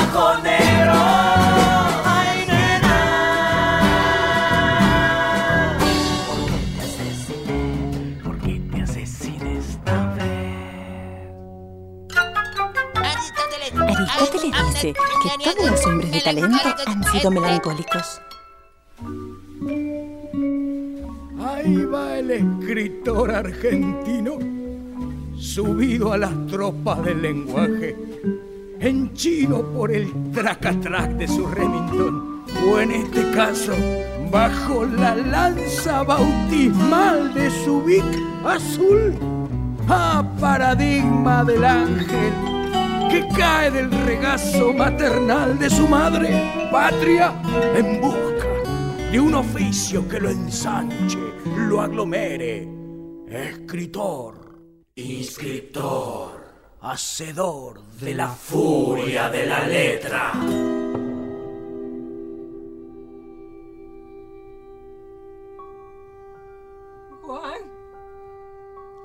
que 14.81 14.95
todos 15.45 15.71
los 15.71 15.87
hombres 15.87 16.11
de 16.11 16.21
talento 16.23 16.75
han 16.87 17.05
sido 17.05 17.31
melancólicos. 17.31 18.21
Ahí 21.39 21.85
va 21.85 22.19
el 22.19 22.31
escritor 22.31 23.31
argentino, 23.31 24.39
subido 25.37 26.15
a 26.15 26.19
las 26.19 26.47
tropas 26.47 27.05
del 27.05 27.21
lenguaje, 27.21 27.95
henchido 28.81 29.71
por 29.73 29.93
el 29.93 30.11
tracatrac 30.33 31.11
de 31.13 31.29
su 31.29 31.47
Remington, 31.47 32.45
o 32.67 32.81
en 32.81 32.93
este 32.93 33.31
caso, 33.33 33.75
bajo 34.31 34.87
la 34.87 35.15
lanza 35.15 36.03
bautismal 36.05 37.35
de 37.35 37.51
su 37.51 37.83
Vic 37.83 38.05
azul, 38.45 39.15
a 39.89 40.25
paradigma 40.41 41.45
del 41.45 41.65
ángel 41.65 42.60
que 43.11 43.27
cae 43.37 43.71
del 43.71 43.91
regazo 43.91 44.73
maternal 44.73 45.59
de 45.59 45.69
su 45.69 45.89
madre, 45.89 46.69
patria, 46.71 47.35
en 47.75 48.01
busca 48.01 48.47
de 49.11 49.19
un 49.19 49.35
oficio 49.35 50.09
que 50.09 50.21
lo 50.21 50.31
ensanche, 50.31 51.19
lo 51.57 51.81
aglomere. 51.81 52.69
Escritor, 53.29 54.35
inscriptor, 54.95 56.41
hacedor 56.81 57.83
de 58.01 58.15
la 58.15 58.29
furia 58.29 59.29
de 59.29 59.47
la 59.47 59.67
letra. 59.67 60.33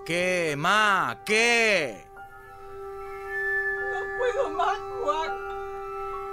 ¿Qué, 0.06 0.54
ma? 0.56 1.24
¿Qué? 1.26 2.05
No 4.16 4.20
puedo 4.20 4.50
más, 4.52 4.78
Juan. 5.04 5.32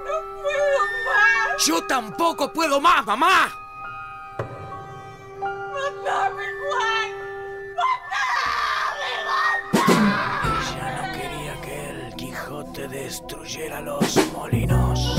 No 0.05 0.15
puedo 0.41 0.81
más. 1.07 1.65
Yo 1.67 1.85
tampoco 1.87 2.53
puedo 2.53 2.81
más, 2.81 3.05
mamá. 3.05 3.53
¡Matame, 5.41 6.45
Juan! 6.63 7.11
Ella 10.45 10.87
no 10.97 11.13
quería 11.13 11.61
que 11.61 11.91
el 11.91 12.15
Quijote 12.15 12.89
destruyera 12.89 13.81
los 13.81 14.17
molinos. 14.33 15.17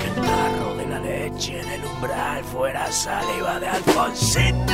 Que 0.00 0.06
el 0.06 0.14
tarro 0.14 0.74
de 0.76 0.86
la 0.86 0.98
leche 0.98 1.60
en 1.60 1.68
el 1.70 1.84
umbral 1.84 2.44
fuera 2.44 2.90
saliva 2.90 3.60
de 3.60 3.68
Alfonsina. 3.68 4.66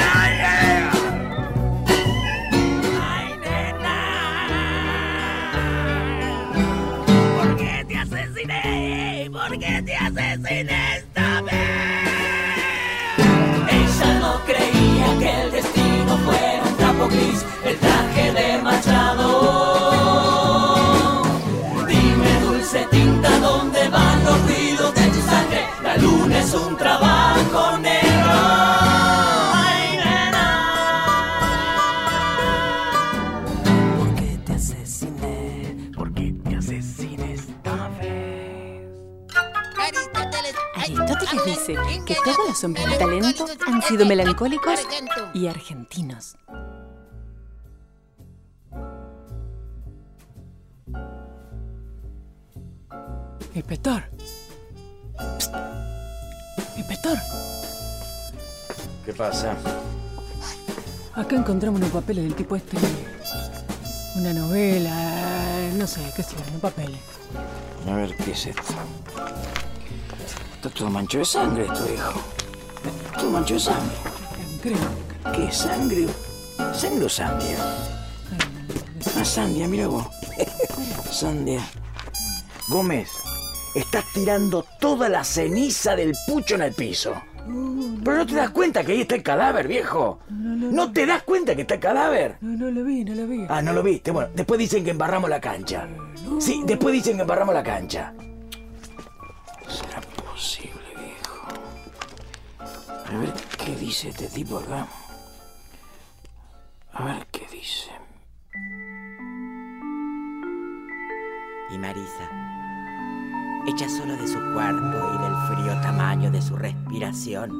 yeah. 0.43 1.52
Asesiné? 8.43 9.31
¿Por 9.31 9.59
qué 9.59 9.83
te 9.83 9.97
asesiné 9.97 10.97
esta 10.97 11.43
vez? 11.43 11.53
Ella 13.71 14.19
no 14.21 14.41
creía 14.45 15.19
que 15.19 15.43
el 15.43 15.51
destino 15.53 16.19
fuera 16.25 16.63
un 16.65 16.77
trapo 16.77 17.09
gris, 17.09 17.45
dice 41.67 42.03
que 42.05 42.17
todos 42.25 42.49
los 42.49 42.65
hombres 42.65 42.91
de 42.91 42.97
talento 42.97 43.47
han 43.67 43.83
sido 43.83 44.05
melancólicos 44.07 44.81
y 45.35 45.47
argentinos. 45.47 46.37
Inspector. 53.55 54.03
Psst. 55.39 55.55
Inspector, 56.77 57.19
¿Qué 59.05 59.13
pasa? 59.13 59.57
acá 61.15 61.37
encontramos 61.37 61.81
unos 61.81 61.93
papeles 61.93 62.25
del 62.25 62.35
tipo 62.35 62.57
este. 62.57 62.77
Una 64.17 64.33
novela, 64.33 65.71
no 65.75 65.87
sé, 65.87 66.01
qué 66.17 66.23
sé, 66.23 66.35
unos 66.49 66.61
papeles. 66.61 67.01
A 67.89 67.95
ver, 67.95 68.17
¿qué 68.17 68.33
es 68.33 68.47
esto? 68.47 68.63
Está 70.63 70.79
todo 70.79 70.91
mancho 70.91 71.19
de 71.19 71.25
sangre 71.25 71.65
esto, 71.65 71.85
hijo. 71.93 72.23
Todo 73.19 73.31
mancho 73.33 73.55
de 73.55 73.59
sangre. 73.59 73.97
Creo. 74.63 74.77
¿Qué 75.35 75.51
sangre? 75.51 76.07
¿Sangre 76.73 77.05
o 77.05 77.09
sandia? 77.09 77.57
Ah, 79.19 79.25
sandia, 79.25 79.67
mira 79.67 79.89
vos. 79.89 80.07
sandia. 81.11 81.69
Gómez, 82.69 83.11
estás 83.75 84.05
tirando 84.15 84.65
toda 84.79 85.09
la 85.09 85.25
ceniza 85.25 85.97
del 85.97 86.15
pucho 86.29 86.55
en 86.55 86.63
el 86.63 86.73
piso. 86.75 87.13
Pero 88.05 88.19
no 88.19 88.25
te 88.25 88.35
das 88.37 88.51
cuenta 88.51 88.85
que 88.85 88.93
ahí 88.93 89.01
está 89.01 89.17
el 89.17 89.25
cadáver, 89.25 89.67
viejo. 89.67 90.21
¿No 90.29 90.93
te 90.93 91.07
das 91.07 91.25
cuenta 91.25 91.57
que 91.57 91.63
está 91.63 91.75
el 91.75 91.81
cadáver? 91.81 92.37
No, 92.41 92.57
no 92.57 92.71
lo 92.71 92.85
vi, 92.85 93.05
no 93.05 93.17
lo 93.17 93.27
vi. 93.27 93.47
Ah, 93.49 93.63
no 93.63 93.73
lo 93.73 93.83
viste. 93.83 94.13
Bueno, 94.13 94.31
después 94.33 94.61
dicen 94.61 94.85
que 94.85 94.93
embarramos 94.93 95.29
la 95.29 95.41
cancha. 95.41 95.89
Sí, 96.39 96.63
después 96.65 96.93
dicen 96.93 97.17
que 97.17 97.23
embarramos 97.23 97.53
la 97.53 97.65
cancha. 97.65 98.15
A 103.13 103.19
ver 103.19 103.35
qué 103.59 103.77
dice 103.77 104.09
este 104.09 104.27
tipo 104.27 104.57
acá. 104.57 104.89
A 106.95 107.05
ver 107.05 107.27
qué 107.31 107.47
dice. 107.53 107.91
Y 111.71 111.79
Marisa, 111.79 112.29
hecha 113.69 113.87
solo 113.89 114.17
de 114.17 114.27
su 114.27 114.39
cuerpo 114.55 114.97
y 115.15 115.23
del 115.23 115.37
frío 115.49 115.81
tamaño 115.83 116.31
de 116.31 116.41
su 116.41 116.57
respiración, 116.57 117.51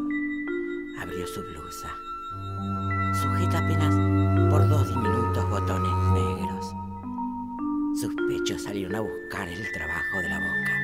abrió 0.99 1.27
su 1.27 1.43
blusa, 1.43 1.89
sujeta 3.21 3.59
apenas 3.59 3.95
por 4.51 4.67
dos 4.69 4.89
diminutos 4.89 5.51
botones 5.51 5.93
negros. 6.15 6.75
Sus 8.01 8.15
pechos 8.29 8.63
salieron 8.63 8.95
a 8.95 9.01
buscar 9.01 9.49
el 9.49 9.71
trabajo 9.73 10.19
de 10.19 10.29
la 10.31 10.39
boca. 10.39 10.79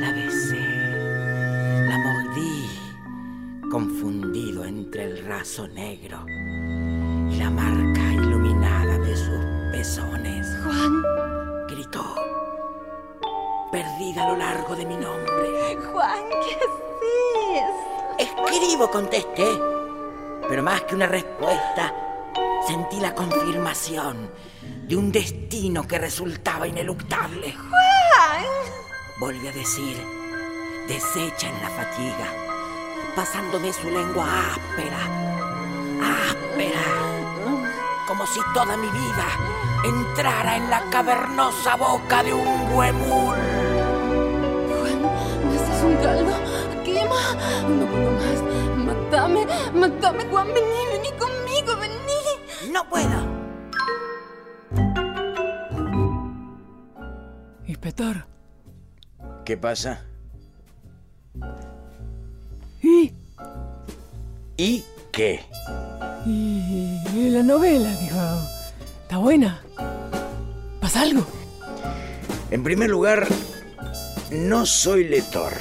La 0.00 0.12
besé, 0.12 1.86
la 1.88 1.98
mordí, 1.98 2.83
confundido 3.74 4.64
entre 4.64 5.02
el 5.02 5.26
raso 5.26 5.66
negro 5.66 6.24
y 6.28 7.34
la 7.34 7.50
marca 7.50 8.02
iluminada 8.12 8.96
de 8.98 9.16
sus 9.16 9.44
pezones. 9.72 10.46
Juan. 10.62 11.02
Gritó, 11.66 12.04
perdida 13.72 14.26
a 14.26 14.28
lo 14.28 14.36
largo 14.36 14.76
de 14.76 14.86
mi 14.86 14.94
nombre. 14.94 15.76
Juan, 15.90 16.22
¿qué 16.30 16.54
haces? 18.20 18.30
Escribo, 18.46 18.88
contesté. 18.92 19.58
Pero 20.48 20.62
más 20.62 20.82
que 20.82 20.94
una 20.94 21.08
respuesta, 21.08 21.92
sentí 22.68 23.00
la 23.00 23.12
confirmación 23.12 24.30
de 24.86 24.94
un 24.94 25.10
destino 25.10 25.84
que 25.84 25.98
resultaba 25.98 26.68
ineluctable. 26.68 27.52
Juan. 27.52 28.44
Volví 29.18 29.48
a 29.48 29.52
decir, 29.52 30.00
deshecha 30.86 31.48
en 31.48 31.60
la 31.60 31.70
fatiga, 31.70 32.43
pasándome 33.14 33.72
su 33.72 33.88
lengua 33.88 34.26
áspera, 34.52 34.98
áspera, 36.02 36.82
como 38.06 38.26
si 38.26 38.40
toda 38.52 38.76
mi 38.76 38.88
vida 38.88 39.26
entrara 39.84 40.56
en 40.56 40.70
la 40.70 40.82
cavernosa 40.90 41.76
boca 41.76 42.22
de 42.22 42.34
un 42.34 42.72
huemul. 42.72 43.36
Juan, 44.68 45.02
¿me 45.48 45.56
haces 45.56 45.84
un 45.84 45.96
caldo? 45.96 46.32
¿Quema? 46.84 47.22
No 47.68 47.86
puedo 47.86 48.10
más. 48.12 48.42
Mátame, 48.76 49.46
mátame, 49.74 50.24
Juan. 50.26 50.48
Vení, 50.48 50.86
vení 50.92 51.12
conmigo, 51.18 51.76
vení. 51.76 52.72
No 52.72 52.88
puedo. 52.88 53.44
Inspector. 57.66 58.26
¿Qué 59.44 59.56
pasa? 59.56 60.04
¿Y 64.56 64.84
qué? 65.10 65.44
Y, 66.26 67.00
y 67.14 67.30
la 67.30 67.42
novela, 67.42 67.90
dijo. 67.96 68.18
¿Está 69.02 69.18
buena? 69.18 69.62
¿Pasa 70.80 71.02
algo? 71.02 71.26
En 72.50 72.62
primer 72.62 72.88
lugar, 72.90 73.26
no 74.30 74.64
soy 74.64 75.08
lector, 75.08 75.52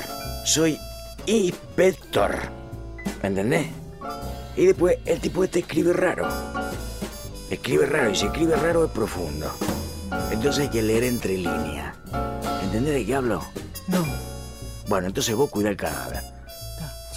soy 0.46 0.78
inspector. 1.26 2.36
¿Me 3.22 3.30
entendés? 3.30 3.68
Y 4.56 4.68
después 4.68 4.98
el 5.06 5.20
tipo 5.20 5.44
este 5.44 5.60
escribe 5.60 5.94
raro. 5.94 6.28
Escribe 7.50 7.86
raro 7.86 8.12
y 8.12 8.16
si 8.16 8.26
escribe 8.26 8.56
raro 8.56 8.86
es 8.86 8.92
profundo. 8.92 9.52
Entonces 10.32 10.66
hay 10.66 10.70
que 10.70 10.82
leer 10.84 11.04
entre 11.04 11.38
líneas. 11.38 11.96
¿Entendés 12.64 12.94
de 12.94 13.06
qué 13.06 13.16
hablo? 13.16 13.44
No. 13.88 14.06
Bueno, 14.88 15.08
entonces 15.08 15.36
vos 15.36 15.50
cuida 15.50 15.70
el 15.70 15.78
cadáver. 15.78 16.22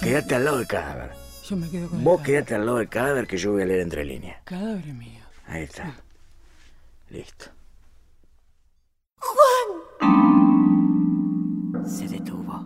Quédate 0.01 0.35
al 0.35 0.45
lado 0.45 0.57
del 0.57 0.67
cadáver. 0.67 1.26
Yo 1.47 1.55
me 1.55 1.69
quedo 1.69 1.87
con 1.89 2.03
Vos 2.03 2.19
el 2.19 2.25
quédate 2.25 2.55
al 2.55 2.65
lado 2.65 2.77
del 2.79 2.89
cadáver 2.89 3.25
que 3.25 3.37
yo 3.37 3.53
voy 3.53 3.61
a 3.61 3.65
leer 3.65 3.79
entre 3.79 4.03
líneas. 4.03 4.41
cadáver 4.43 4.93
mío. 4.93 5.23
Ahí 5.45 5.63
está. 5.63 5.95
Listo. 7.09 7.45
Se 11.85 12.05
detuvo, 12.09 12.65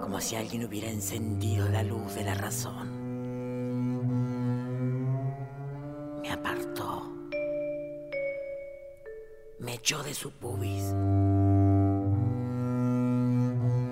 como 0.00 0.18
si 0.18 0.36
alguien 0.36 0.64
hubiera 0.64 0.88
encendido 0.88 1.68
la 1.68 1.82
luz 1.82 2.14
de 2.14 2.24
la 2.24 2.34
razón. 2.34 2.88
Me 6.22 6.30
apartó, 6.32 7.12
me 9.58 9.74
echó 9.74 10.02
de 10.02 10.14
su 10.14 10.30
pubis 10.30 10.84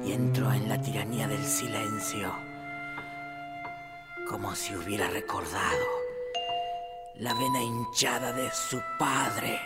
y 0.06 0.12
entró 0.12 0.50
en 0.50 0.68
la 0.68 0.80
tiranía 0.80 1.28
del 1.28 1.44
silencio, 1.44 2.32
como 4.28 4.54
si 4.54 4.74
hubiera 4.74 5.08
recordado 5.08 5.86
la 7.16 7.32
vena 7.34 7.62
hinchada 7.62 8.32
de 8.32 8.50
su 8.50 8.78
padre, 8.98 9.58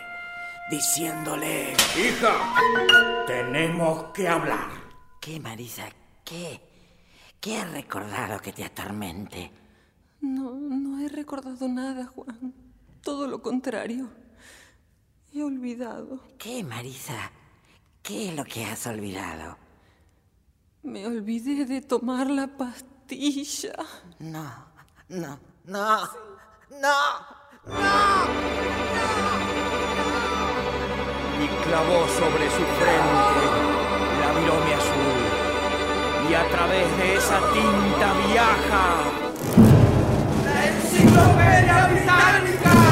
diciéndole... 0.71 1.73
Hija, 1.97 3.25
tenemos 3.27 4.13
que 4.13 4.29
hablar. 4.29 4.71
¿Qué, 5.21 5.41
Marisa? 5.41 5.89
¿Qué? 6.25 6.61
¿Qué 7.41 7.57
has 7.57 7.73
recordado 7.73 8.39
que 8.41 8.53
te 8.53 8.65
atormente? 8.65 9.51
No, 10.21 10.55
no 10.55 11.01
he 11.01 11.09
recordado 11.09 11.67
nada, 11.67 12.07
Juan. 12.07 12.55
Todo 13.03 13.27
lo 13.27 13.43
contrario. 13.43 14.11
He 15.33 15.43
olvidado. 15.43 16.23
¿Qué, 16.39 16.63
Marisa? 16.63 17.33
¿Qué 18.03 18.29
es 18.29 18.37
lo 18.37 18.45
que 18.45 18.65
has 18.65 18.87
olvidado? 18.87 19.57
Me 20.83 21.07
olvidé 21.07 21.65
de 21.65 21.81
tomar 21.81 22.31
la 22.31 22.57
pastilla. 23.11 23.73
No, 24.21 24.45
no, 25.09 25.39
no, 25.65 26.09
no. 26.71 26.97
y 31.43 31.49
clavó 31.65 32.07
sobre 32.09 32.51
su 32.51 32.65
frente 32.79 33.43
la 34.21 34.33
virome 34.39 34.75
azul. 34.75 35.19
Y 36.29 36.35
a 36.35 36.49
través 36.49 36.97
de 36.99 37.17
esa 37.17 37.39
tinta 37.53 38.13
viaja 38.29 38.87
la 40.45 40.67
enciclopedia 40.69 41.87
británica, 41.89 42.90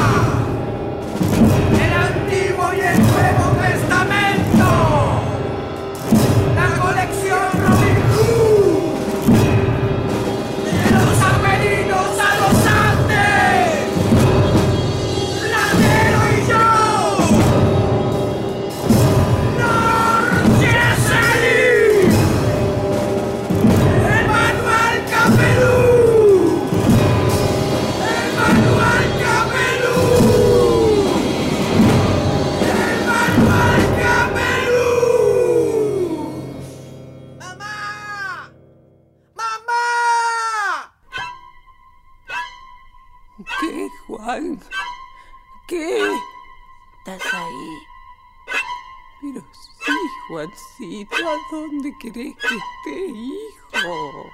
¿a 51.29 51.37
dónde 51.51 51.95
querés 51.99 52.35
que 52.37 52.57
esté, 52.57 53.07
hijo? 53.07 54.33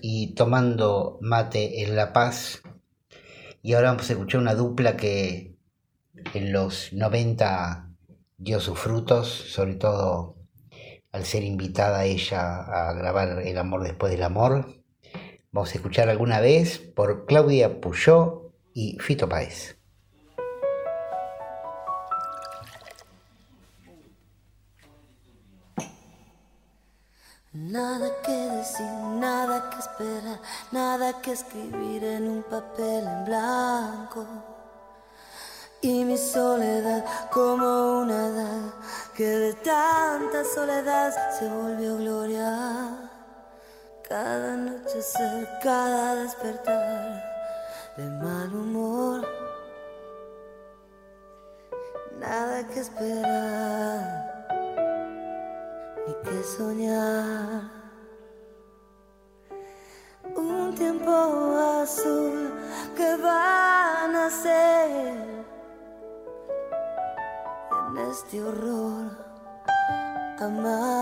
Y 0.00 0.34
tomando 0.34 1.18
mate 1.20 1.82
en 1.82 1.96
La 1.96 2.12
Paz. 2.12 2.62
Y 3.62 3.74
ahora 3.74 3.88
vamos 3.88 4.08
a 4.08 4.12
escuchar 4.12 4.40
una 4.40 4.54
dupla 4.54 4.96
que 4.96 5.56
en 6.34 6.52
los 6.52 6.92
90 6.92 7.90
dio 8.38 8.60
sus 8.60 8.78
frutos, 8.78 9.28
sobre 9.28 9.74
todo 9.74 10.36
al 11.10 11.24
ser 11.24 11.42
invitada 11.42 12.04
ella 12.04 12.58
a 12.60 12.92
grabar 12.92 13.42
El 13.44 13.58
amor 13.58 13.82
después 13.82 14.12
del 14.12 14.22
amor. 14.22 14.82
Vamos 15.50 15.72
a 15.72 15.74
escuchar 15.74 16.08
alguna 16.08 16.40
vez 16.40 16.78
por 16.78 17.26
Claudia 17.26 17.80
Puyó 17.80 18.52
y 18.72 18.98
Fito 19.00 19.28
Páez. 19.28 19.75
Nada 27.58 28.10
que 28.22 28.32
decir, 28.32 28.84
nada 29.18 29.70
que 29.70 29.78
esperar, 29.78 30.38
nada 30.72 31.22
que 31.22 31.32
escribir 31.32 32.04
en 32.04 32.28
un 32.28 32.42
papel 32.42 33.06
en 33.06 33.24
blanco. 33.24 34.26
Y 35.80 36.04
mi 36.04 36.18
soledad 36.18 37.02
como 37.30 38.00
una 38.00 38.26
edad 38.26 38.74
que 39.14 39.24
de 39.24 39.54
tanta 39.54 40.44
soledad 40.44 41.14
se 41.38 41.48
volvió 41.48 41.96
gloria. 41.96 43.10
Cada 44.06 44.52
anochecer, 44.52 45.48
cada 45.62 46.14
despertar 46.16 47.24
de 47.96 48.04
mal 48.04 48.54
humor. 48.54 49.26
Nada 52.20 52.68
que 52.68 52.80
esperar 52.80 54.25
ni 56.06 56.14
que 56.24 56.42
soñar. 56.42 57.70
Un 60.36 60.74
tiempo 60.74 61.12
azul 61.82 62.52
que 62.96 63.16
va 63.16 64.04
a 64.04 64.08
nacer 64.08 65.46
en 67.88 67.96
este 68.10 68.42
horror 68.42 69.10
amanecer. 70.38 70.95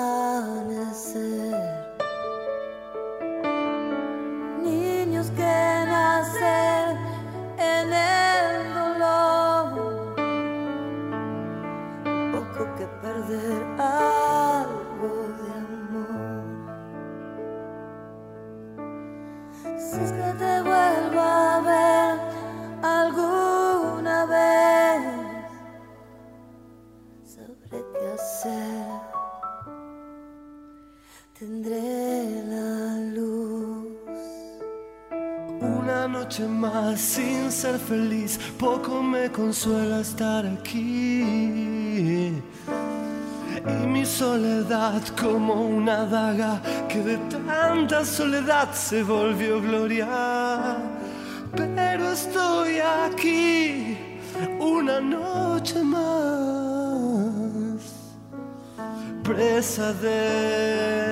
Consuela 39.34 40.00
estar 40.00 40.46
aquí. 40.46 41.22
Y 43.66 43.86
mi 43.86 44.04
soledad 44.06 45.02
como 45.20 45.54
una 45.54 46.04
daga 46.06 46.62
que 46.88 47.00
de 47.02 47.16
tanta 47.46 48.04
soledad 48.04 48.72
se 48.72 49.02
volvió 49.02 49.60
gloria. 49.60 50.76
Pero 51.56 52.12
estoy 52.12 52.78
aquí 52.78 53.96
una 54.60 55.00
noche 55.00 55.82
más, 55.82 56.84
presa 59.22 59.92
de 59.94 61.03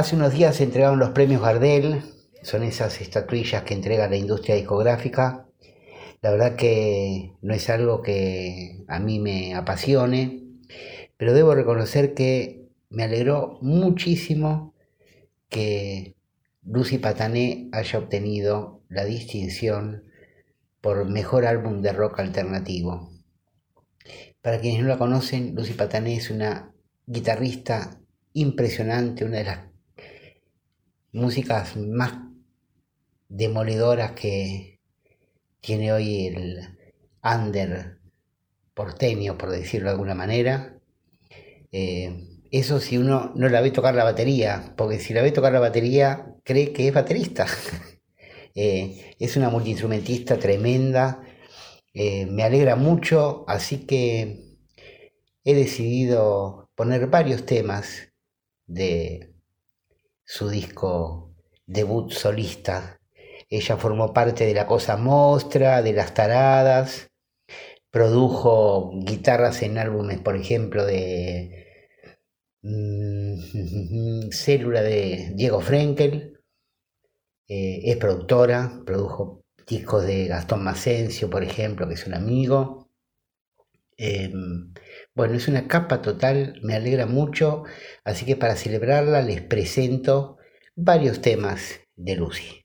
Hace 0.00 0.16
unos 0.16 0.32
días 0.32 0.56
se 0.56 0.64
entregaron 0.64 0.98
los 0.98 1.10
premios 1.10 1.42
Gardel, 1.42 2.00
son 2.42 2.62
esas 2.62 3.02
estatuillas 3.02 3.64
que 3.64 3.74
entrega 3.74 4.08
la 4.08 4.16
industria 4.16 4.54
discográfica. 4.54 5.46
La 6.22 6.30
verdad 6.30 6.56
que 6.56 7.34
no 7.42 7.52
es 7.52 7.68
algo 7.68 8.00
que 8.00 8.82
a 8.88 8.98
mí 8.98 9.18
me 9.18 9.54
apasione, 9.54 10.56
pero 11.18 11.34
debo 11.34 11.54
reconocer 11.54 12.14
que 12.14 12.70
me 12.88 13.02
alegró 13.02 13.58
muchísimo 13.60 14.74
que 15.50 16.16
Lucy 16.62 16.96
Patané 16.96 17.68
haya 17.70 17.98
obtenido 17.98 18.80
la 18.88 19.04
distinción 19.04 20.04
por 20.80 21.10
mejor 21.10 21.44
álbum 21.44 21.82
de 21.82 21.92
rock 21.92 22.20
alternativo. 22.20 23.10
Para 24.40 24.60
quienes 24.60 24.80
no 24.80 24.88
la 24.88 24.96
conocen, 24.96 25.54
Lucy 25.54 25.74
Patané 25.74 26.16
es 26.16 26.30
una 26.30 26.72
guitarrista 27.04 28.00
impresionante, 28.32 29.26
una 29.26 29.36
de 29.36 29.44
las 29.44 29.69
músicas 31.12 31.76
más 31.76 32.14
demoledoras 33.28 34.12
que 34.12 34.80
tiene 35.60 35.92
hoy 35.92 36.26
el 36.26 36.78
under 37.22 37.98
porteño, 38.74 39.36
por 39.36 39.50
decirlo 39.50 39.88
de 39.88 39.92
alguna 39.92 40.14
manera. 40.14 40.78
Eh, 41.72 42.26
eso 42.50 42.80
si 42.80 42.98
uno 42.98 43.32
no 43.36 43.48
la 43.48 43.60
ve 43.60 43.70
tocar 43.70 43.94
la 43.94 44.04
batería, 44.04 44.74
porque 44.76 44.98
si 44.98 45.14
la 45.14 45.22
ve 45.22 45.32
tocar 45.32 45.52
la 45.52 45.60
batería 45.60 46.34
cree 46.44 46.72
que 46.72 46.88
es 46.88 46.94
baterista. 46.94 47.46
Eh, 48.56 49.14
es 49.20 49.36
una 49.36 49.48
multiinstrumentista 49.48 50.36
tremenda, 50.36 51.22
eh, 51.94 52.26
me 52.26 52.42
alegra 52.42 52.74
mucho, 52.74 53.44
así 53.46 53.86
que 53.86 54.58
he 55.44 55.54
decidido 55.54 56.68
poner 56.74 57.06
varios 57.06 57.46
temas 57.46 58.12
de 58.66 59.29
su 60.30 60.48
disco 60.48 61.34
debut 61.66 62.12
solista. 62.12 63.00
Ella 63.48 63.76
formó 63.76 64.12
parte 64.12 64.46
de 64.46 64.54
la 64.54 64.64
Cosa 64.64 64.96
Mostra, 64.96 65.82
de 65.82 65.92
Las 65.92 66.14
Taradas, 66.14 67.10
produjo 67.90 68.92
guitarras 68.94 69.60
en 69.62 69.76
álbumes, 69.76 70.20
por 70.20 70.36
ejemplo, 70.36 70.86
de 70.86 71.66
mm, 72.62 74.30
Célula 74.30 74.82
de 74.82 75.32
Diego 75.34 75.60
Frenkel, 75.60 76.38
eh, 77.48 77.80
es 77.90 77.96
productora, 77.96 78.82
produjo 78.86 79.42
discos 79.66 80.04
de 80.06 80.28
Gastón 80.28 80.62
Macencio, 80.62 81.28
por 81.28 81.42
ejemplo, 81.42 81.88
que 81.88 81.94
es 81.94 82.06
un 82.06 82.14
amigo. 82.14 82.88
Em, 83.96 84.72
bueno, 85.20 85.34
es 85.34 85.48
una 85.48 85.68
capa 85.68 86.00
total, 86.00 86.58
me 86.62 86.74
alegra 86.74 87.04
mucho, 87.04 87.64
así 88.04 88.24
que 88.24 88.36
para 88.36 88.56
celebrarla 88.56 89.20
les 89.20 89.42
presento 89.42 90.38
varios 90.74 91.20
temas 91.20 91.80
de 91.94 92.16
Lucy. 92.16 92.62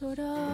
Llorar. 0.00 0.47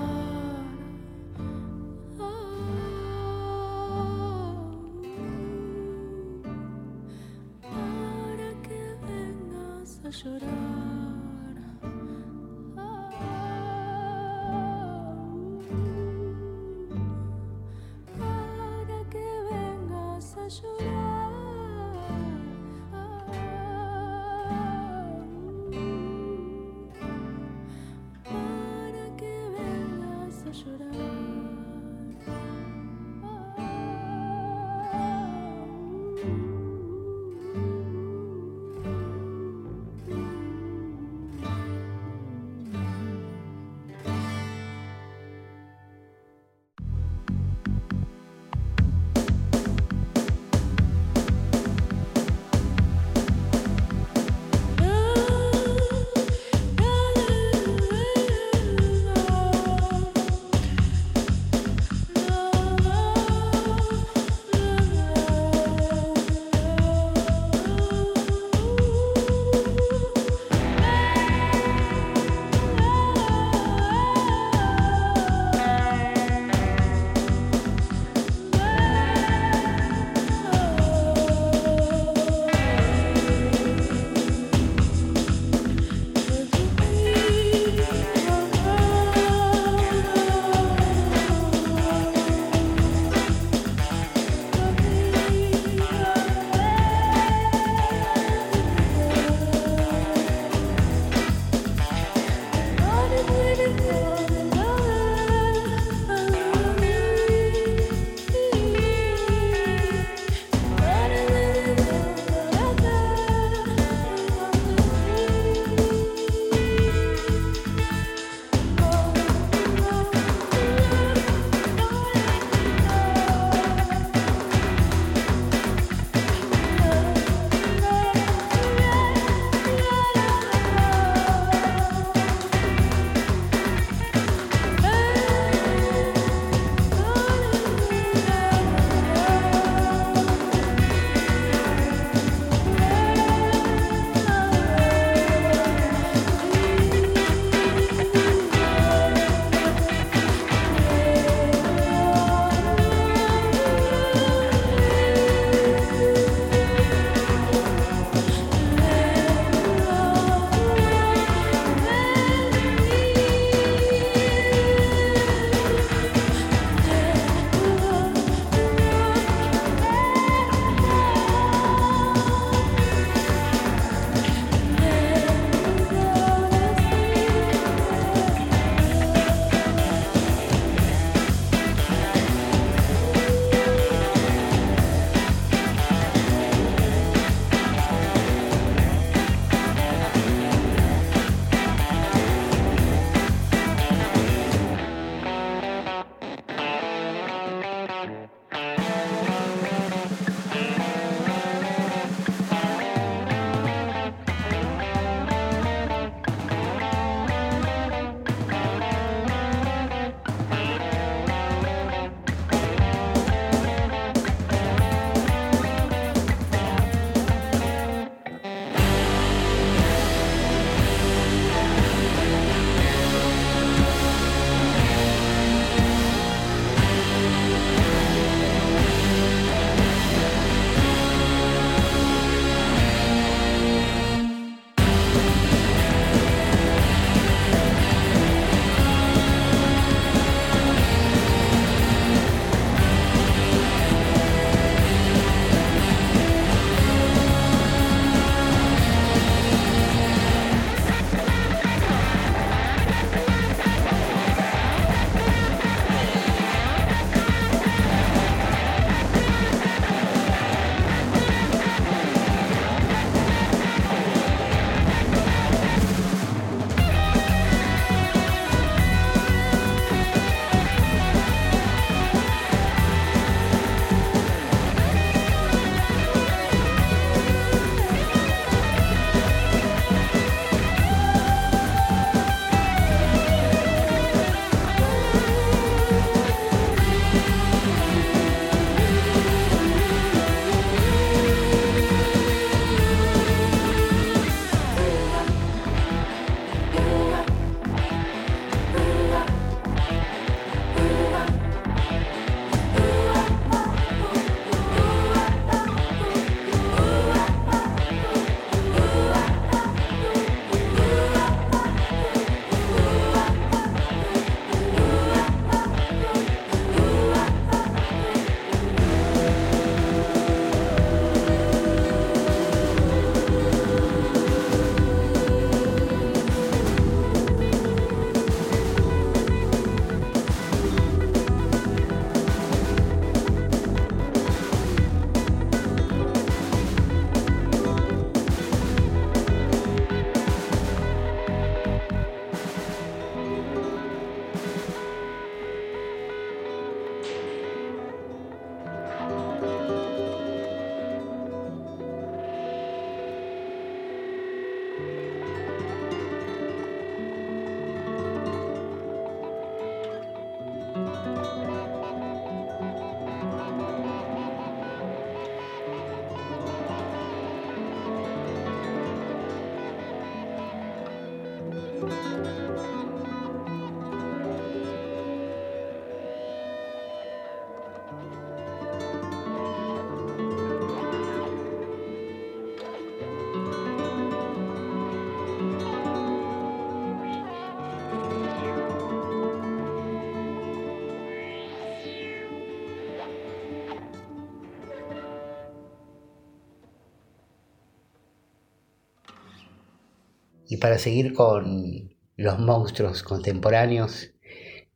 Y 400.55 400.59
para 400.59 400.79
seguir 400.79 401.15
con 401.15 401.97
los 402.15 402.39
monstruos 402.39 403.03
contemporáneos, 403.03 404.13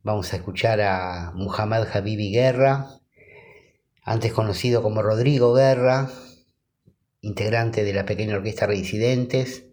vamos 0.03 0.33
a 0.33 0.35
escuchar 0.35 0.81
a 0.81 1.31
Muhammad 1.35 1.87
Habibi 1.93 2.33
Guerra, 2.33 2.99
antes 4.03 4.33
conocido 4.33 4.83
como 4.83 5.01
Rodrigo 5.01 5.53
Guerra, 5.53 6.09
integrante 7.21 7.85
de 7.85 7.93
la 7.93 8.05
pequeña 8.05 8.35
orquesta 8.35 8.67
Reincidentes. 8.67 9.67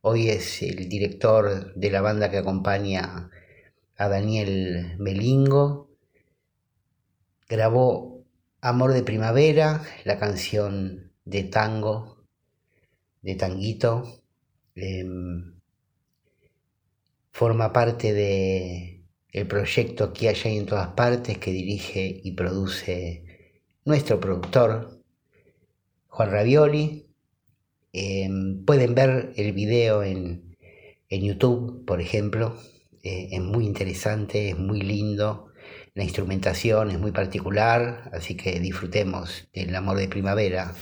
Hoy 0.00 0.30
es 0.30 0.62
el 0.62 0.88
director 0.88 1.74
de 1.74 1.90
la 1.90 2.00
banda 2.00 2.30
que 2.30 2.38
acompaña 2.38 3.28
a 3.98 4.08
Daniel 4.08 4.96
Melingo. 4.98 5.90
Grabó 7.46 8.24
Amor 8.62 8.94
de 8.94 9.02
Primavera, 9.02 9.82
la 10.04 10.18
canción 10.18 11.12
de 11.26 11.44
tango, 11.44 12.24
de 13.20 13.34
tanguito. 13.34 14.21
Em, 14.74 15.60
forma 17.32 17.72
parte 17.72 18.12
de 18.12 19.04
el 19.32 19.46
proyecto 19.46 20.04
Aquí, 20.04 20.28
allá 20.28 20.50
y 20.50 20.58
en 20.58 20.66
todas 20.66 20.88
partes 20.88 21.38
que 21.38 21.50
dirige 21.50 22.20
y 22.22 22.32
produce 22.32 23.24
nuestro 23.84 24.20
productor, 24.20 25.02
Juan 26.08 26.30
Ravioli. 26.30 27.06
Em, 27.92 28.64
pueden 28.64 28.94
ver 28.94 29.32
el 29.36 29.52
video 29.52 30.02
en, 30.02 30.56
en 31.08 31.22
YouTube, 31.22 31.84
por 31.86 32.00
ejemplo. 32.00 32.56
Eh, 33.02 33.28
es 33.32 33.40
muy 33.40 33.66
interesante, 33.66 34.50
es 34.50 34.58
muy 34.58 34.80
lindo. 34.80 35.48
La 35.94 36.04
instrumentación 36.04 36.90
es 36.90 36.98
muy 36.98 37.12
particular, 37.12 38.10
así 38.12 38.36
que 38.36 38.60
disfrutemos 38.60 39.48
del 39.52 39.74
amor 39.74 39.98
de 39.98 40.08
primavera. 40.08 40.74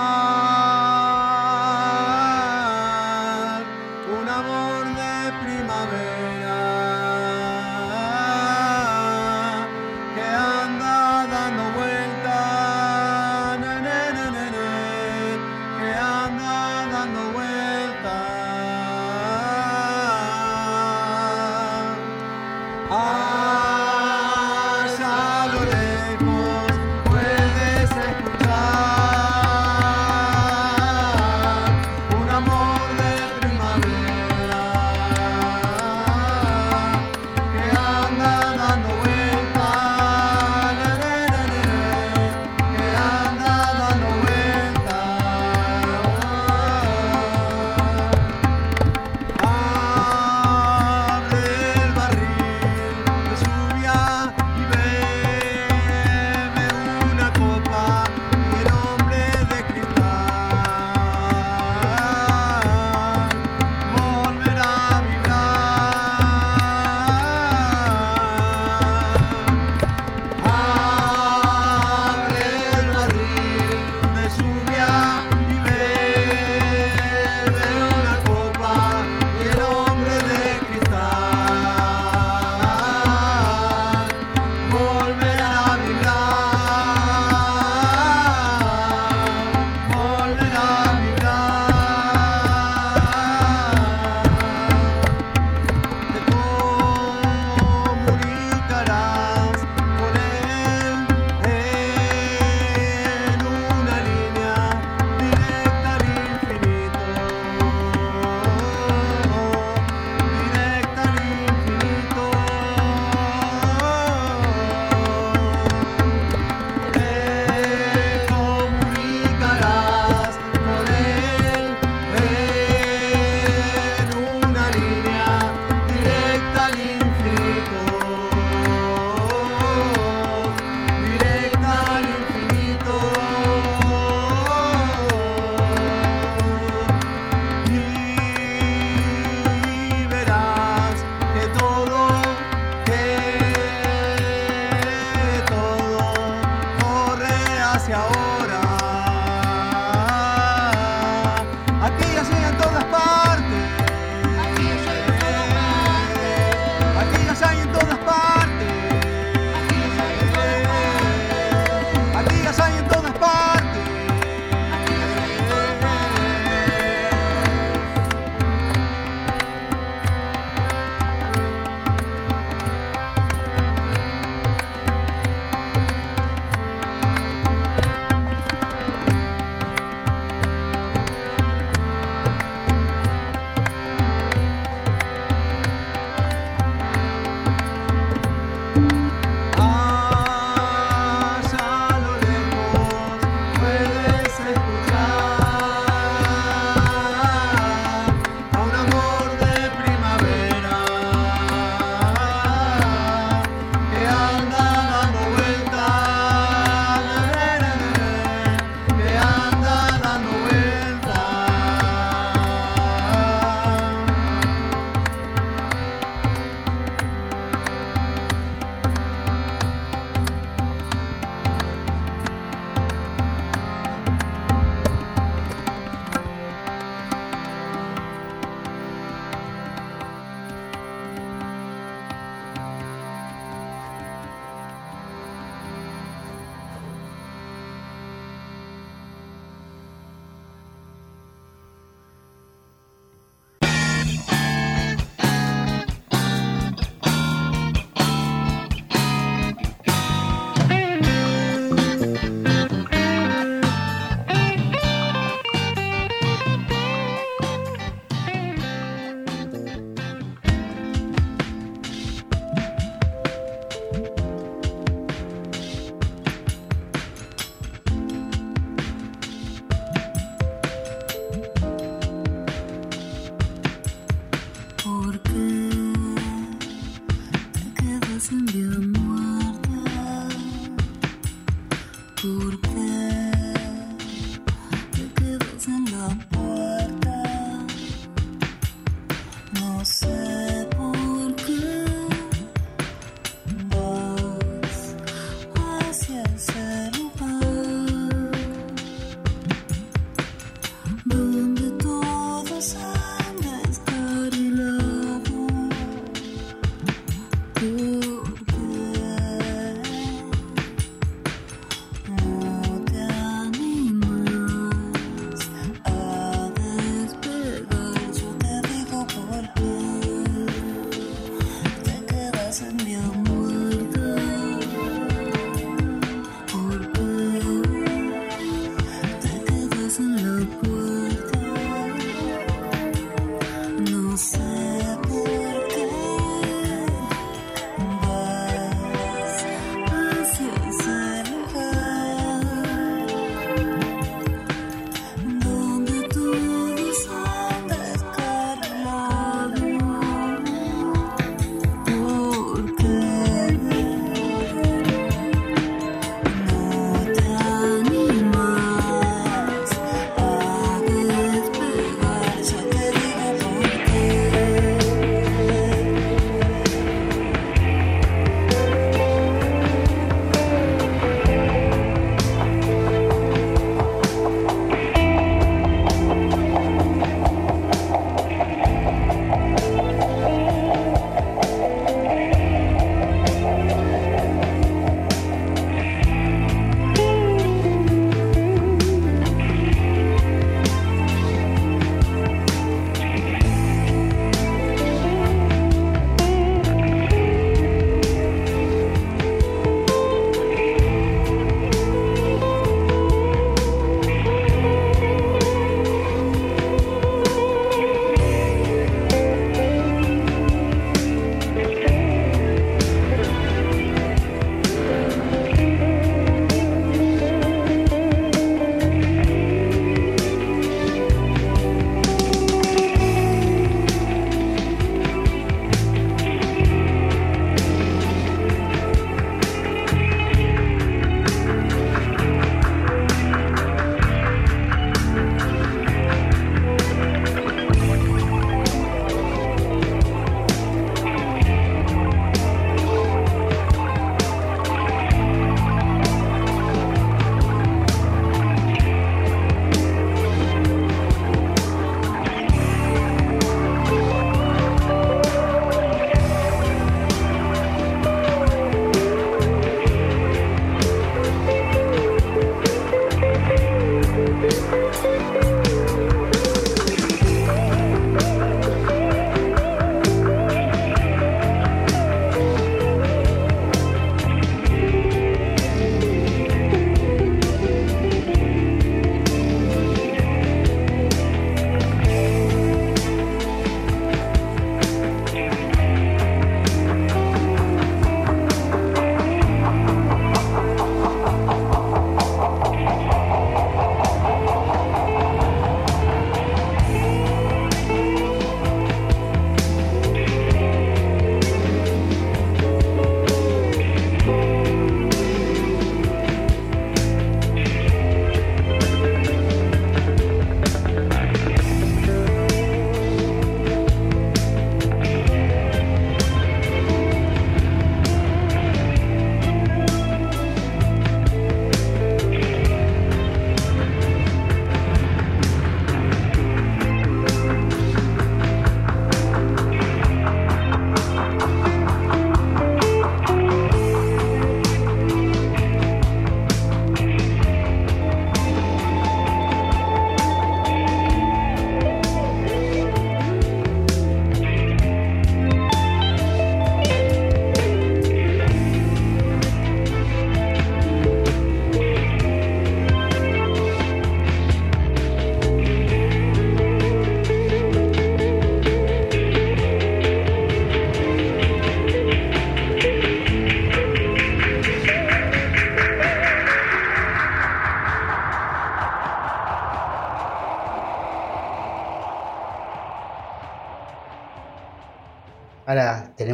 Escuchar 0.00 0.29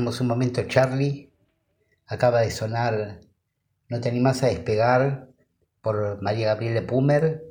Un 0.06 0.28
momento 0.28 0.62
Charlie. 0.68 1.32
Acaba 2.06 2.40
de 2.40 2.52
sonar 2.52 3.20
No 3.88 4.00
te 4.00 4.08
animás 4.08 4.42
a 4.42 4.46
despegar 4.46 5.28
por 5.82 6.22
María 6.22 6.46
Gabriela 6.46 6.86
Pumer. 6.86 7.42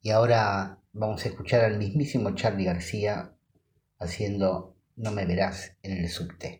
Y 0.00 0.10
ahora 0.10 0.78
vamos 0.92 1.24
a 1.24 1.28
escuchar 1.28 1.64
al 1.64 1.78
mismísimo 1.78 2.34
Charlie 2.34 2.64
García 2.64 3.32
haciendo 3.98 4.74
No 4.96 5.12
me 5.12 5.26
verás 5.26 5.76
en 5.82 5.98
el 5.98 6.08
subte. 6.08 6.51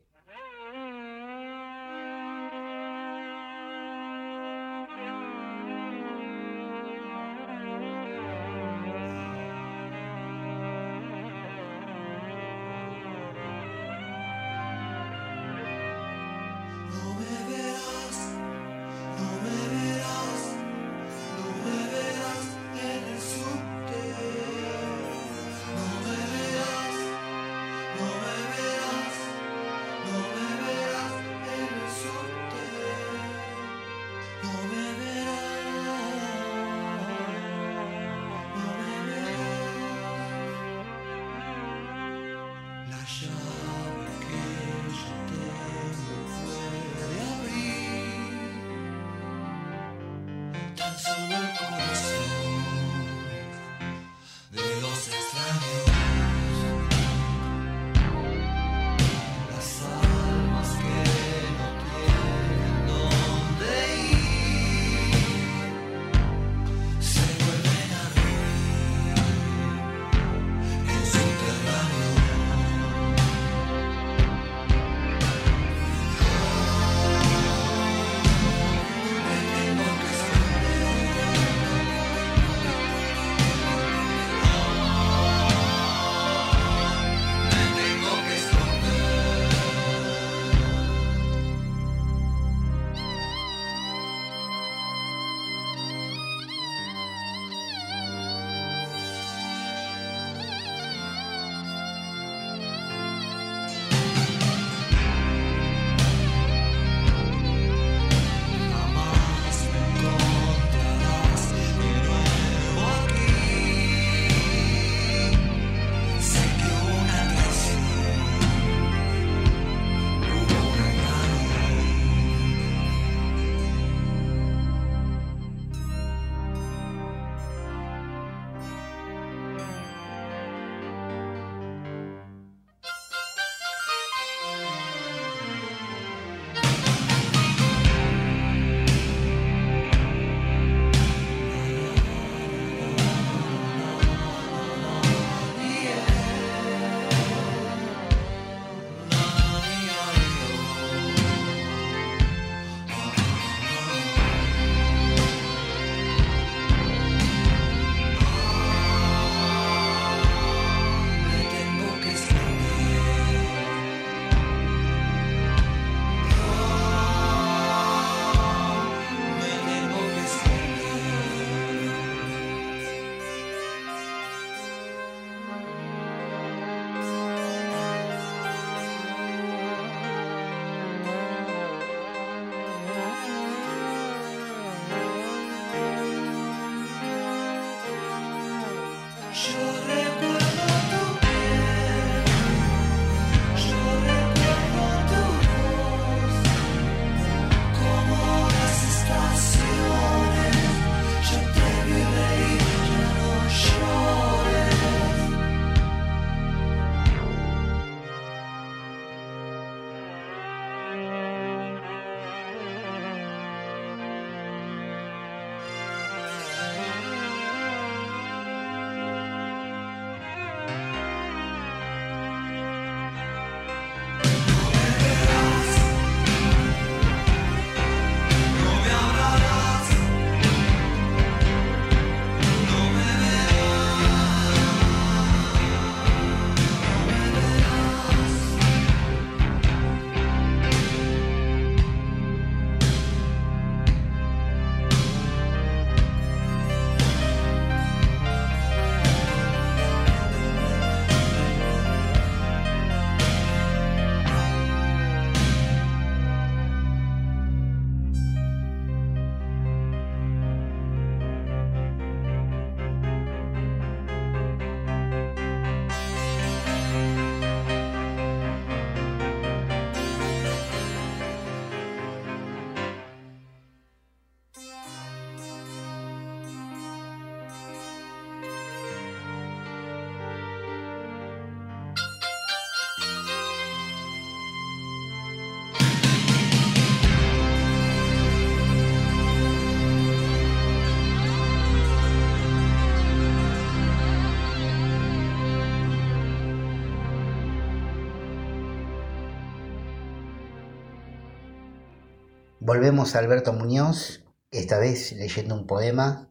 Volvemos 302.75 303.15
a 303.15 303.19
Alberto 303.19 303.53
Muñoz, 303.53 304.25
esta 304.51 304.79
vez 304.79 305.13
leyendo 305.13 305.55
un 305.55 305.67
poema 305.67 306.31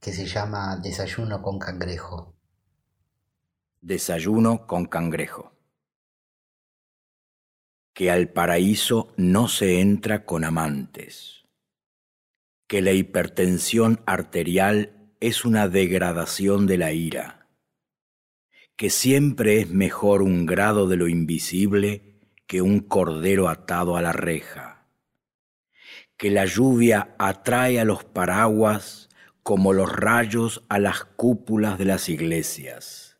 que 0.00 0.12
se 0.12 0.26
llama 0.26 0.78
Desayuno 0.82 1.42
con 1.42 1.60
cangrejo. 1.60 2.34
Desayuno 3.82 4.66
con 4.66 4.86
cangrejo. 4.86 5.52
Que 7.94 8.10
al 8.10 8.30
paraíso 8.30 9.14
no 9.16 9.46
se 9.46 9.80
entra 9.80 10.24
con 10.24 10.42
amantes. 10.42 11.44
Que 12.66 12.82
la 12.82 12.90
hipertensión 12.90 14.00
arterial 14.06 15.12
es 15.20 15.44
una 15.44 15.68
degradación 15.68 16.66
de 16.66 16.78
la 16.78 16.90
ira. 16.90 17.46
Que 18.74 18.90
siempre 18.90 19.60
es 19.60 19.70
mejor 19.70 20.22
un 20.22 20.46
grado 20.46 20.88
de 20.88 20.96
lo 20.96 21.06
invisible 21.06 22.18
que 22.48 22.60
un 22.60 22.80
cordero 22.80 23.48
atado 23.48 23.96
a 23.96 24.02
la 24.02 24.10
reja. 24.10 24.65
Que 26.16 26.30
la 26.30 26.44
lluvia 26.46 27.14
atrae 27.18 27.78
a 27.80 27.84
los 27.84 28.04
paraguas 28.04 29.08
como 29.42 29.72
los 29.72 29.92
rayos 29.92 30.64
a 30.68 30.78
las 30.78 31.04
cúpulas 31.04 31.78
de 31.78 31.84
las 31.84 32.08
iglesias. 32.08 33.18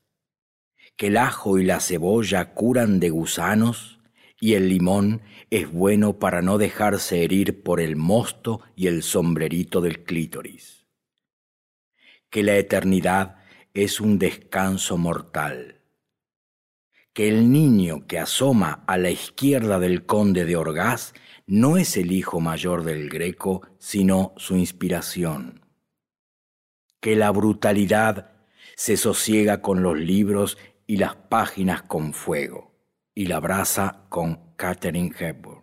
Que 0.97 1.09
el 1.09 1.19
ajo 1.19 1.59
y 1.59 1.65
la 1.65 1.79
cebolla 1.79 2.55
curan 2.55 2.99
de 2.99 3.11
gusanos 3.11 4.01
y 4.41 4.55
el 4.55 4.69
limón 4.69 5.23
es 5.51 5.71
bueno 5.71 6.19
para 6.19 6.43
no 6.43 6.59
dejarse 6.59 7.23
herir 7.23 7.63
por 7.63 7.81
el 7.81 7.97
mosto 7.97 8.61
y 8.75 8.89
el 8.89 9.03
sombrerito 9.03 9.81
del 9.81 10.05
clítoris. 10.05 10.87
Que 12.31 12.43
la 12.43 12.57
eternidad 12.57 13.37
es 13.73 14.01
un 14.01 14.19
descanso 14.19 14.97
mortal. 14.97 15.81
Que 17.13 17.29
el 17.29 17.53
niño 17.53 18.07
que 18.07 18.19
asoma 18.19 18.85
a 18.87 18.99
la 18.99 19.11
izquierda 19.11 19.79
del 19.79 20.07
conde 20.07 20.45
de 20.45 20.57
Orgaz 20.57 21.15
no 21.47 21.77
es 21.77 21.97
el 21.97 22.11
hijo 22.11 22.41
mayor 22.41 22.83
del 22.83 23.09
Greco, 23.09 23.63
sino 23.79 24.35
su 24.37 24.57
inspiración. 24.57 25.65
Que 27.01 27.15
la 27.15 27.31
brutalidad 27.31 28.33
se 28.75 28.97
sosiega 28.97 29.63
con 29.63 29.83
los 29.83 29.97
libros 29.97 30.59
y 30.87 30.97
las 30.97 31.15
páginas 31.15 31.83
con 31.83 32.13
fuego, 32.15 32.75
y 33.15 33.27
la 33.27 33.39
brasa 33.39 34.07
con 34.09 34.55
Catherine 34.57 35.15
Hepburn. 35.17 35.63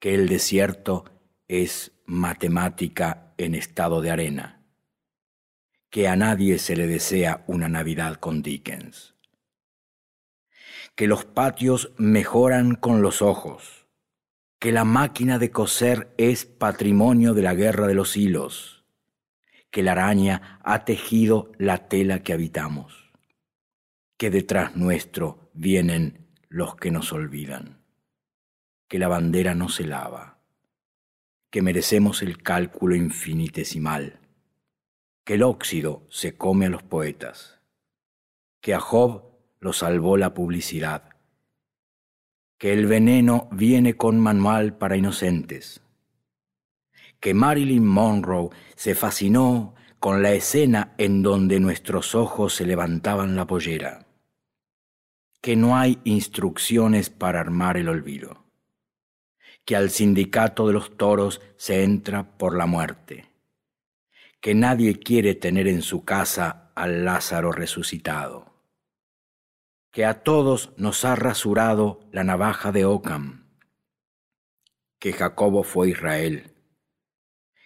Que 0.00 0.14
el 0.14 0.28
desierto 0.28 1.04
es 1.46 1.92
matemática 2.04 3.34
en 3.36 3.54
estado 3.54 4.00
de 4.00 4.10
arena. 4.10 4.64
Que 5.90 6.08
a 6.08 6.16
nadie 6.16 6.58
se 6.58 6.76
le 6.76 6.86
desea 6.86 7.44
una 7.46 7.68
Navidad 7.68 8.16
con 8.16 8.42
Dickens. 8.42 9.14
Que 10.96 11.06
los 11.06 11.24
patios 11.24 11.92
mejoran 11.96 12.74
con 12.74 13.00
los 13.00 13.22
ojos. 13.22 13.77
Que 14.58 14.72
la 14.72 14.84
máquina 14.84 15.38
de 15.38 15.52
coser 15.52 16.12
es 16.18 16.44
patrimonio 16.44 17.32
de 17.32 17.42
la 17.42 17.54
guerra 17.54 17.86
de 17.86 17.94
los 17.94 18.16
hilos. 18.16 18.84
Que 19.70 19.84
la 19.84 19.92
araña 19.92 20.58
ha 20.64 20.84
tejido 20.84 21.52
la 21.58 21.88
tela 21.88 22.24
que 22.24 22.32
habitamos. 22.32 23.12
Que 24.16 24.30
detrás 24.30 24.74
nuestro 24.74 25.50
vienen 25.54 26.26
los 26.48 26.74
que 26.74 26.90
nos 26.90 27.12
olvidan. 27.12 27.84
Que 28.88 28.98
la 28.98 29.06
bandera 29.06 29.54
no 29.54 29.68
se 29.68 29.84
lava. 29.84 30.38
Que 31.50 31.62
merecemos 31.62 32.22
el 32.22 32.42
cálculo 32.42 32.96
infinitesimal. 32.96 34.18
Que 35.22 35.34
el 35.34 35.44
óxido 35.44 36.04
se 36.10 36.36
come 36.36 36.66
a 36.66 36.70
los 36.70 36.82
poetas. 36.82 37.60
Que 38.60 38.74
a 38.74 38.80
Job 38.80 39.22
lo 39.60 39.72
salvó 39.72 40.16
la 40.16 40.34
publicidad. 40.34 41.10
Que 42.58 42.72
el 42.72 42.86
veneno 42.86 43.48
viene 43.52 43.96
con 43.96 44.18
manual 44.18 44.76
para 44.76 44.96
inocentes. 44.96 45.80
Que 47.20 47.32
Marilyn 47.32 47.86
Monroe 47.86 48.50
se 48.74 48.94
fascinó 48.94 49.74
con 49.98 50.22
la 50.22 50.32
escena 50.32 50.94
en 50.98 51.22
donde 51.22 51.60
nuestros 51.60 52.14
ojos 52.14 52.54
se 52.54 52.66
levantaban 52.66 53.36
la 53.36 53.46
pollera. 53.46 54.06
Que 55.40 55.56
no 55.56 55.76
hay 55.76 56.00
instrucciones 56.04 57.10
para 57.10 57.40
armar 57.40 57.76
el 57.76 57.88
olvido, 57.88 58.44
que 59.64 59.76
al 59.76 59.90
sindicato 59.90 60.66
de 60.66 60.72
los 60.72 60.96
toros 60.96 61.40
se 61.56 61.84
entra 61.84 62.38
por 62.38 62.56
la 62.56 62.66
muerte, 62.66 63.26
que 64.40 64.54
nadie 64.54 64.98
quiere 64.98 65.34
tener 65.34 65.68
en 65.68 65.82
su 65.82 66.04
casa 66.04 66.72
al 66.74 67.04
Lázaro 67.04 67.52
resucitado, 67.52 68.47
que 69.98 70.04
a 70.04 70.22
todos 70.22 70.70
nos 70.76 71.04
ha 71.04 71.16
rasurado 71.16 71.98
la 72.12 72.22
navaja 72.22 72.70
de 72.70 72.84
Ocam, 72.84 73.48
que 75.00 75.12
Jacobo 75.12 75.64
fue 75.64 75.90
Israel, 75.90 76.54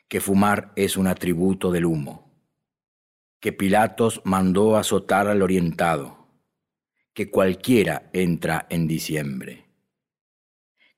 que 0.09 0.19
fumar 0.19 0.73
es 0.75 0.97
un 0.97 1.09
atributo 1.09 1.71
del 1.71 1.85
humo, 1.85 2.33
que 3.39 3.53
Pilatos 3.53 4.23
mandó 4.25 4.79
azotar 4.79 5.29
al 5.29 5.43
orientado, 5.43 6.27
que 7.13 7.31
cualquiera 7.31 8.09
entra 8.15 8.67
en 8.71 8.89
diciembre. 8.89 9.67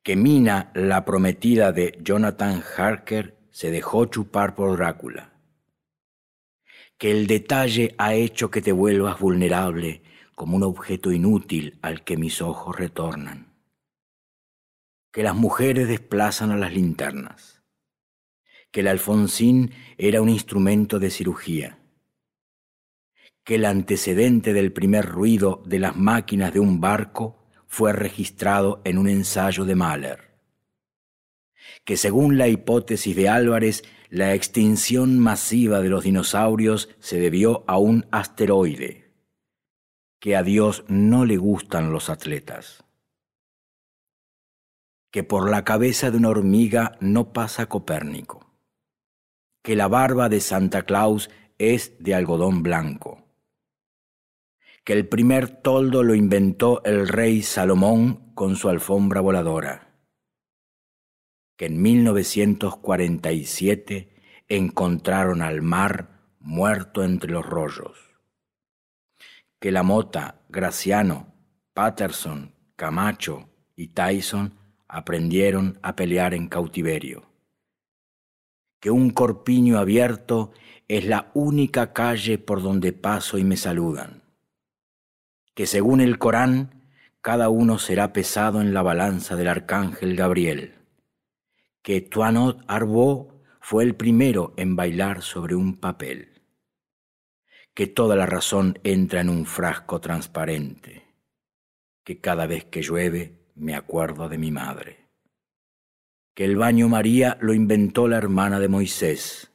Que 0.05 0.15
Mina, 0.15 0.71
la 0.73 1.05
prometida 1.05 1.73
de 1.73 1.99
Jonathan 2.01 2.63
Harker, 2.77 3.37
se 3.51 3.73
dejó 3.73 4.05
chupar 4.05 4.55
por 4.55 4.77
Drácula. 4.77 5.33
Que 6.97 7.11
el 7.11 7.27
detalle 7.27 7.97
ha 7.99 8.15
hecho 8.15 8.53
que 8.53 8.63
te 8.63 8.71
vuelvas 8.71 9.19
vulnerable 9.19 10.05
como 10.35 10.57
un 10.57 10.63
objeto 10.63 11.13
inútil 11.13 11.79
al 11.83 12.05
que 12.05 12.17
mis 12.17 12.43
ojos 12.43 12.77
retornan. 12.77 13.55
Que 15.13 15.23
las 15.23 15.35
mujeres 15.35 15.89
desplazan 15.89 16.51
a 16.51 16.57
las 16.57 16.73
linternas. 16.73 17.63
Que 18.71 18.81
el 18.81 18.89
alfonsín 18.89 19.73
era 19.99 20.21
un 20.21 20.29
instrumento 20.29 20.99
de 20.99 21.11
cirugía 21.11 21.79
que 23.45 23.57
el 23.57 23.67
antecedente 23.67 24.55
del 24.55 24.73
primer 24.73 25.05
ruido 25.05 25.63
de 25.67 25.79
las 25.79 25.97
máquinas 25.97 26.53
de 26.53 26.61
un 26.61 26.81
barco 26.81 27.45
fue 27.67 27.93
registrado 27.93 28.81
en 28.85 28.97
un 28.99 29.09
ensayo 29.09 29.67
de 29.67 29.75
Mahler, 29.75 30.31
que 31.85 31.99
según 31.99 32.39
la 32.39 32.49
hipótesis 32.49 33.15
de 33.15 33.29
Álvarez, 33.29 33.83
la 34.09 34.33
extinción 34.33 35.19
masiva 35.19 35.81
de 35.81 35.91
los 35.91 36.05
dinosaurios 36.05 36.89
se 37.01 37.19
debió 37.19 37.65
a 37.67 37.77
un 37.77 38.07
asteroide, 38.11 39.04
que 40.25 40.37
a 40.37 40.43
Dios 40.43 40.85
no 40.89 41.27
le 41.27 41.37
gustan 41.37 41.93
los 41.93 42.09
atletas, 42.09 42.83
que 45.11 45.23
por 45.23 45.51
la 45.51 45.65
cabeza 45.65 46.11
de 46.11 46.17
una 46.17 46.31
hormiga 46.31 46.97
no 46.99 47.35
pasa 47.35 47.67
Copérnico, 47.67 48.47
que 49.63 49.77
la 49.77 49.87
barba 49.87 50.31
de 50.31 50.41
Santa 50.41 50.87
Claus 50.87 51.29
es 51.59 52.03
de 52.03 52.15
algodón 52.15 52.63
blanco, 52.63 53.27
que 54.83 54.95
el 54.95 55.07
primer 55.07 55.61
toldo 55.61 56.03
lo 56.03 56.15
inventó 56.15 56.83
el 56.85 57.07
rey 57.07 57.43
Salomón 57.43 58.33
con 58.33 58.57
su 58.57 58.71
alfombra 58.71 59.21
voladora, 59.21 59.95
que 61.59 61.67
en 61.67 61.83
1947 61.83 64.23
encontraron 64.49 65.43
al 65.43 65.61
mar 65.61 66.23
muerto 66.41 67.05
entre 67.05 67.31
los 67.31 67.45
rollos, 67.45 68.04
que 69.61 69.73
la 69.73 69.83
mota, 69.83 70.43
Graciano, 70.49 71.35
Patterson, 71.73 72.55
Camacho 72.77 73.49
y 73.77 73.89
Tyson 73.89 74.55
aprendieron 74.89 75.79
a 75.83 75.97
pelear 75.97 76.35
en 76.35 76.49
cautiverio, 76.49 77.25
que 78.81 78.91
un 78.91 79.11
corpiño 79.11 79.79
abierto 79.79 80.53
es 80.89 81.07
la 81.07 81.31
única 81.35 81.93
calle 81.93 82.39
por 82.39 82.63
donde 82.63 82.93
paso 82.93 83.39
y 83.39 83.45
me 83.45 83.57
saludan. 83.57 84.23
Que 85.55 85.67
según 85.67 86.01
el 86.01 86.19
Corán, 86.19 86.85
cada 87.21 87.49
uno 87.49 87.79
será 87.79 88.13
pesado 88.13 88.61
en 88.61 88.75
la 88.75 88.83
balanza 88.83 89.35
del 89.35 89.49
arcángel 89.49 90.15
Gabriel, 90.15 90.75
que 91.83 92.01
Tuanot 92.01 92.63
Arbó 92.67 93.41
fue 93.61 93.85
el 93.85 93.95
primero 93.95 94.53
en 94.57 94.77
bailar 94.77 95.23
sobre 95.23 95.55
un 95.55 95.77
papel, 95.77 96.34
que 97.75 97.89
toda 97.89 98.15
la 98.15 98.27
razón 98.27 98.79
entra 98.85 99.21
en 99.21 99.29
un 99.29 99.47
frasco 99.47 100.01
transparente, 100.01 101.05
que 102.05 102.21
cada 102.21 102.47
vez 102.47 102.65
que 102.65 102.83
llueve 102.83 103.51
me 103.57 103.75
acuerdo 103.75 104.29
de 104.29 104.39
mi 104.39 104.53
madre, 104.53 105.09
que 106.35 106.45
el 106.45 106.57
baño 106.57 106.89
María 106.89 107.37
lo 107.41 107.53
inventó 107.53 108.07
la 108.07 108.17
hermana 108.17 108.61
de 108.61 108.69
Moisés, 108.69 109.51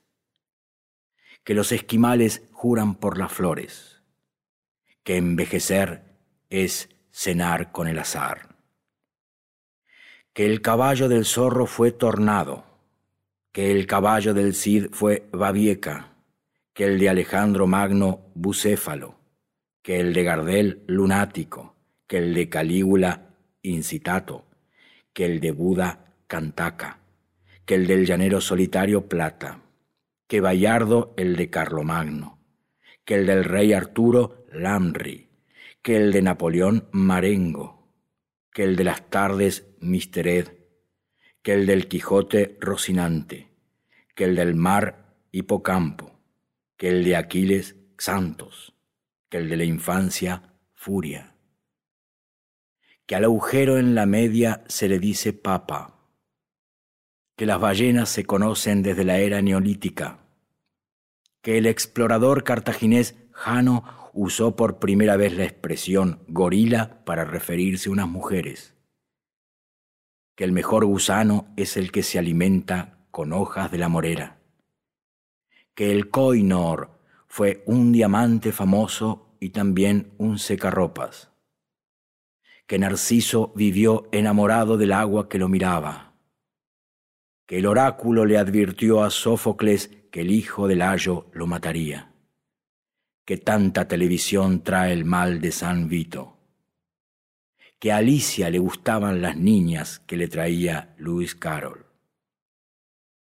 que 1.45 1.53
los 1.53 1.71
esquimales 1.71 2.43
juran 2.51 2.95
por 2.95 3.17
las 3.17 3.31
flores, 3.31 4.01
que 5.03 5.17
envejecer 5.17 6.03
es 6.49 6.89
cenar 7.11 7.71
con 7.71 7.87
el 7.87 7.99
azar. 7.99 8.55
Que 10.33 10.45
el 10.45 10.61
caballo 10.61 11.09
del 11.09 11.25
zorro 11.25 11.65
fue 11.65 11.91
tornado, 11.91 12.65
que 13.51 13.71
el 13.71 13.87
caballo 13.87 14.33
del 14.33 14.53
Cid 14.53 14.87
fue 14.91 15.27
babieca, 15.31 16.08
que 16.79 16.85
el 16.85 16.97
de 16.97 17.09
Alejandro 17.09 17.67
Magno 17.67 18.31
bucéfalo, 18.35 19.19
que 19.81 19.99
el 19.99 20.13
de 20.13 20.23
Gardel 20.23 20.83
lunático, 20.87 21.75
que 22.07 22.19
el 22.19 22.33
de 22.33 22.47
Calígula 22.47 23.35
incitato, 23.61 24.45
que 25.11 25.25
el 25.25 25.41
de 25.41 25.51
Buda 25.51 26.15
Cantaca, 26.27 27.01
que 27.65 27.75
el 27.75 27.85
del 27.85 28.05
llanero 28.05 28.39
solitario 28.39 29.09
Plata, 29.09 29.59
que 30.25 30.39
Bayardo 30.39 31.13
el 31.17 31.35
de 31.35 31.49
Carlomagno, 31.49 32.39
que 33.03 33.15
el 33.15 33.25
del 33.25 33.43
rey 33.43 33.73
Arturo 33.73 34.45
Lamri, 34.53 35.27
que 35.81 35.97
el 35.97 36.13
de 36.13 36.21
Napoleón 36.21 36.87
Marengo, 36.93 37.89
que 38.53 38.63
el 38.63 38.77
de 38.77 38.85
las 38.85 39.09
tardes 39.09 39.67
Mistered, 39.81 40.47
que 41.41 41.51
el 41.55 41.65
del 41.65 41.89
Quijote 41.89 42.57
Rocinante, 42.61 43.49
que 44.15 44.23
el 44.23 44.37
del 44.37 44.55
mar 44.55 45.17
Hipocampo, 45.33 46.18
que 46.79 46.87
el 46.87 47.03
de 47.03 47.17
Aquiles 47.17 47.75
Santos, 47.97 48.73
que 49.27 49.37
el 49.37 49.49
de 49.49 49.57
la 49.57 49.65
infancia 49.65 50.55
Furia, 50.73 51.35
que 53.05 53.15
al 53.15 53.25
agujero 53.25 53.77
en 53.77 53.95
la 53.95 54.05
media 54.05 54.63
se 54.69 54.87
le 54.87 54.97
dice 54.97 55.33
papa, 55.33 56.07
que 57.35 57.45
las 57.45 57.59
ballenas 57.59 58.07
se 58.07 58.23
conocen 58.23 58.81
desde 58.81 59.03
la 59.03 59.17
era 59.17 59.41
neolítica, 59.41 60.19
que 61.41 61.57
el 61.57 61.65
explorador 61.65 62.45
cartaginés 62.45 63.17
Jano 63.33 63.83
usó 64.13 64.55
por 64.55 64.79
primera 64.79 65.17
vez 65.17 65.35
la 65.35 65.43
expresión 65.43 66.23
gorila 66.29 67.03
para 67.03 67.25
referirse 67.25 67.89
a 67.89 67.91
unas 67.91 68.07
mujeres, 68.07 68.73
que 70.37 70.45
el 70.45 70.53
mejor 70.53 70.85
gusano 70.85 71.53
es 71.57 71.75
el 71.75 71.91
que 71.91 72.03
se 72.03 72.19
alimenta 72.19 73.05
con 73.11 73.33
hojas 73.33 73.69
de 73.69 73.79
la 73.79 73.89
morera, 73.89 74.38
que 75.79 75.93
el 75.93 76.09
Koinor 76.09 76.89
fue 77.25 77.63
un 77.65 77.93
diamante 77.93 78.51
famoso 78.51 79.37
y 79.39 79.51
también 79.51 80.11
un 80.17 80.37
secarropas, 80.37 81.31
que 82.67 82.77
Narciso 82.77 83.53
vivió 83.55 84.09
enamorado 84.11 84.75
del 84.75 84.91
agua 84.91 85.29
que 85.29 85.37
lo 85.37 85.47
miraba, 85.47 86.15
que 87.45 87.59
el 87.59 87.65
oráculo 87.65 88.25
le 88.25 88.37
advirtió 88.37 89.03
a 89.03 89.09
Sófocles 89.09 89.89
que 90.11 90.19
el 90.19 90.31
hijo 90.31 90.67
del 90.67 90.81
ayo 90.81 91.27
lo 91.31 91.47
mataría, 91.47 92.11
que 93.23 93.37
tanta 93.37 93.87
televisión 93.87 94.65
trae 94.65 94.91
el 94.91 95.05
mal 95.05 95.39
de 95.39 95.53
San 95.53 95.87
Vito, 95.87 96.39
que 97.79 97.93
a 97.93 97.97
Alicia 97.99 98.49
le 98.49 98.59
gustaban 98.59 99.21
las 99.21 99.37
niñas 99.37 99.99
que 99.99 100.17
le 100.17 100.27
traía 100.27 100.93
Lewis 100.97 101.35
Carroll, 101.35 101.85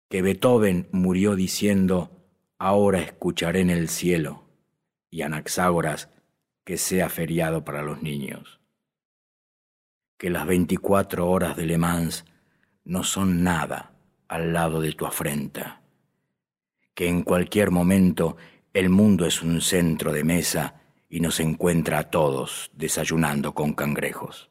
que 0.09 0.21
Beethoven 0.21 0.89
murió 0.91 1.37
diciendo, 1.37 2.18
ahora 2.59 2.99
escucharé 2.99 3.61
en 3.61 3.69
el 3.69 3.89
cielo, 3.89 4.43
y 5.09 5.23
Anaxágoras, 5.23 6.09
que 6.65 6.77
sea 6.77 7.09
feriado 7.09 7.65
para 7.65 7.81
los 7.81 8.03
niños, 8.03 8.59
que 10.17 10.29
las 10.29 10.45
24 10.45 11.27
horas 11.27 11.55
de 11.57 11.65
Le 11.65 11.77
Mans 11.77 12.25
no 12.83 13.03
son 13.03 13.43
nada 13.43 13.93
al 14.27 14.53
lado 14.53 14.81
de 14.81 14.91
tu 14.91 15.05
afrenta, 15.05 15.81
que 16.93 17.07
en 17.07 17.23
cualquier 17.23 17.71
momento 17.71 18.37
el 18.73 18.89
mundo 18.89 19.25
es 19.25 19.41
un 19.41 19.61
centro 19.61 20.11
de 20.11 20.23
mesa 20.23 20.81
y 21.09 21.21
nos 21.21 21.39
encuentra 21.39 21.97
a 21.97 22.09
todos 22.11 22.69
desayunando 22.75 23.55
con 23.55 23.73
cangrejos. 23.73 24.49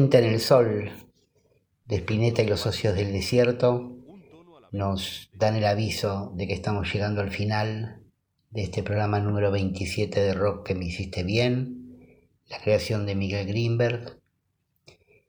En 0.00 0.14
el 0.14 0.40
Sol 0.40 0.90
de 1.84 1.96
Spinetta 1.96 2.40
y 2.40 2.46
los 2.46 2.60
socios 2.60 2.96
del 2.96 3.12
desierto 3.12 3.98
nos 4.72 5.28
dan 5.34 5.56
el 5.56 5.66
aviso 5.66 6.32
de 6.36 6.46
que 6.46 6.54
estamos 6.54 6.90
llegando 6.90 7.20
al 7.20 7.30
final 7.30 8.00
de 8.48 8.62
este 8.62 8.82
programa 8.82 9.20
número 9.20 9.50
27 9.50 10.18
de 10.18 10.32
Rock 10.32 10.66
que 10.66 10.74
me 10.74 10.86
hiciste 10.86 11.22
bien, 11.22 11.98
la 12.48 12.58
creación 12.60 13.04
de 13.04 13.14
Miguel 13.14 13.46
Greenberg. 13.46 14.18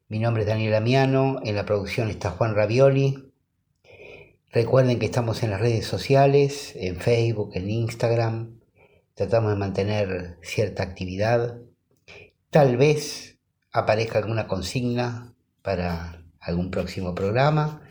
Mi 0.07 0.19
nombre 0.19 0.43
es 0.43 0.48
Daniel 0.48 0.76
Amiano, 0.76 1.41
en 1.43 1.56
la 1.57 1.65
producción 1.65 2.10
está 2.10 2.30
Juan 2.30 2.56
Ravioli. 2.56 3.30
Recuerden 4.52 4.99
que 4.99 5.06
estamos 5.06 5.43
en 5.43 5.52
las 5.52 5.60
redes 5.60 5.85
sociales, 5.85 6.72
en 6.77 6.95
Facebook, 6.95 7.52
en 7.56 7.69
Instagram. 7.69 8.61
Tratamos 9.15 9.52
de 9.52 9.57
mantener 9.57 10.38
cierta 10.41 10.81
actividad. 10.81 11.60
Tal 12.49 12.77
vez 12.77 13.30
aparezca 13.72 14.19
alguna 14.19 14.48
consigna 14.48 15.34
para 15.61 16.23
algún 16.39 16.72
próximo 16.72 17.15
programa. 17.15 17.81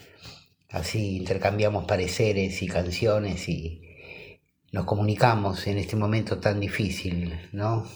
Así 0.69 1.16
intercambiamos 1.16 1.85
pareceres 1.85 2.62
y 2.62 2.69
canciones 2.69 3.48
y 3.48 3.82
nos 4.73 4.85
comunicamos 4.85 5.66
en 5.66 5.78
este 5.78 5.97
momento 5.97 6.39
tan 6.39 6.61
difícil, 6.61 7.48
¿no? 7.52 7.86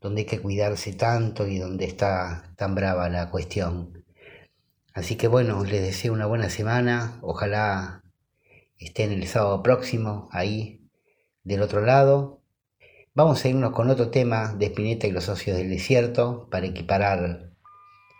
Donde 0.00 0.22
hay 0.22 0.26
que 0.26 0.40
cuidarse 0.40 0.92
tanto 0.94 1.46
y 1.46 1.58
donde 1.58 1.84
está 1.84 2.54
tan 2.56 2.74
brava 2.74 3.08
la 3.08 3.30
cuestión. 3.30 4.04
Así 4.94 5.16
que 5.16 5.28
bueno, 5.28 5.62
les 5.64 5.82
deseo 5.82 6.14
una 6.14 6.26
buena 6.26 6.48
semana. 6.48 7.18
Ojalá 7.20 8.02
estén 8.78 9.12
el 9.12 9.26
sábado 9.26 9.62
próximo 9.62 10.28
ahí 10.32 10.88
del 11.44 11.60
otro 11.60 11.84
lado. 11.84 12.35
Vamos 13.16 13.42
a 13.42 13.48
irnos 13.48 13.72
con 13.72 13.88
otro 13.88 14.10
tema 14.10 14.52
de 14.52 14.66
Spinetta 14.66 15.06
y 15.06 15.10
los 15.10 15.24
socios 15.24 15.56
del 15.56 15.70
desierto 15.70 16.48
para 16.50 16.66
equiparar 16.66 17.48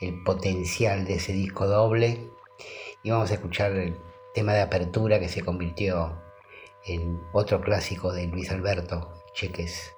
el 0.00 0.22
potencial 0.24 1.04
de 1.04 1.16
ese 1.16 1.34
disco 1.34 1.66
doble. 1.66 2.30
Y 3.02 3.10
vamos 3.10 3.30
a 3.30 3.34
escuchar 3.34 3.72
el 3.72 3.94
tema 4.32 4.54
de 4.54 4.62
apertura 4.62 5.20
que 5.20 5.28
se 5.28 5.42
convirtió 5.42 6.18
en 6.86 7.20
otro 7.34 7.60
clásico 7.60 8.10
de 8.10 8.26
Luis 8.28 8.50
Alberto, 8.50 9.22
Cheques. 9.34 9.95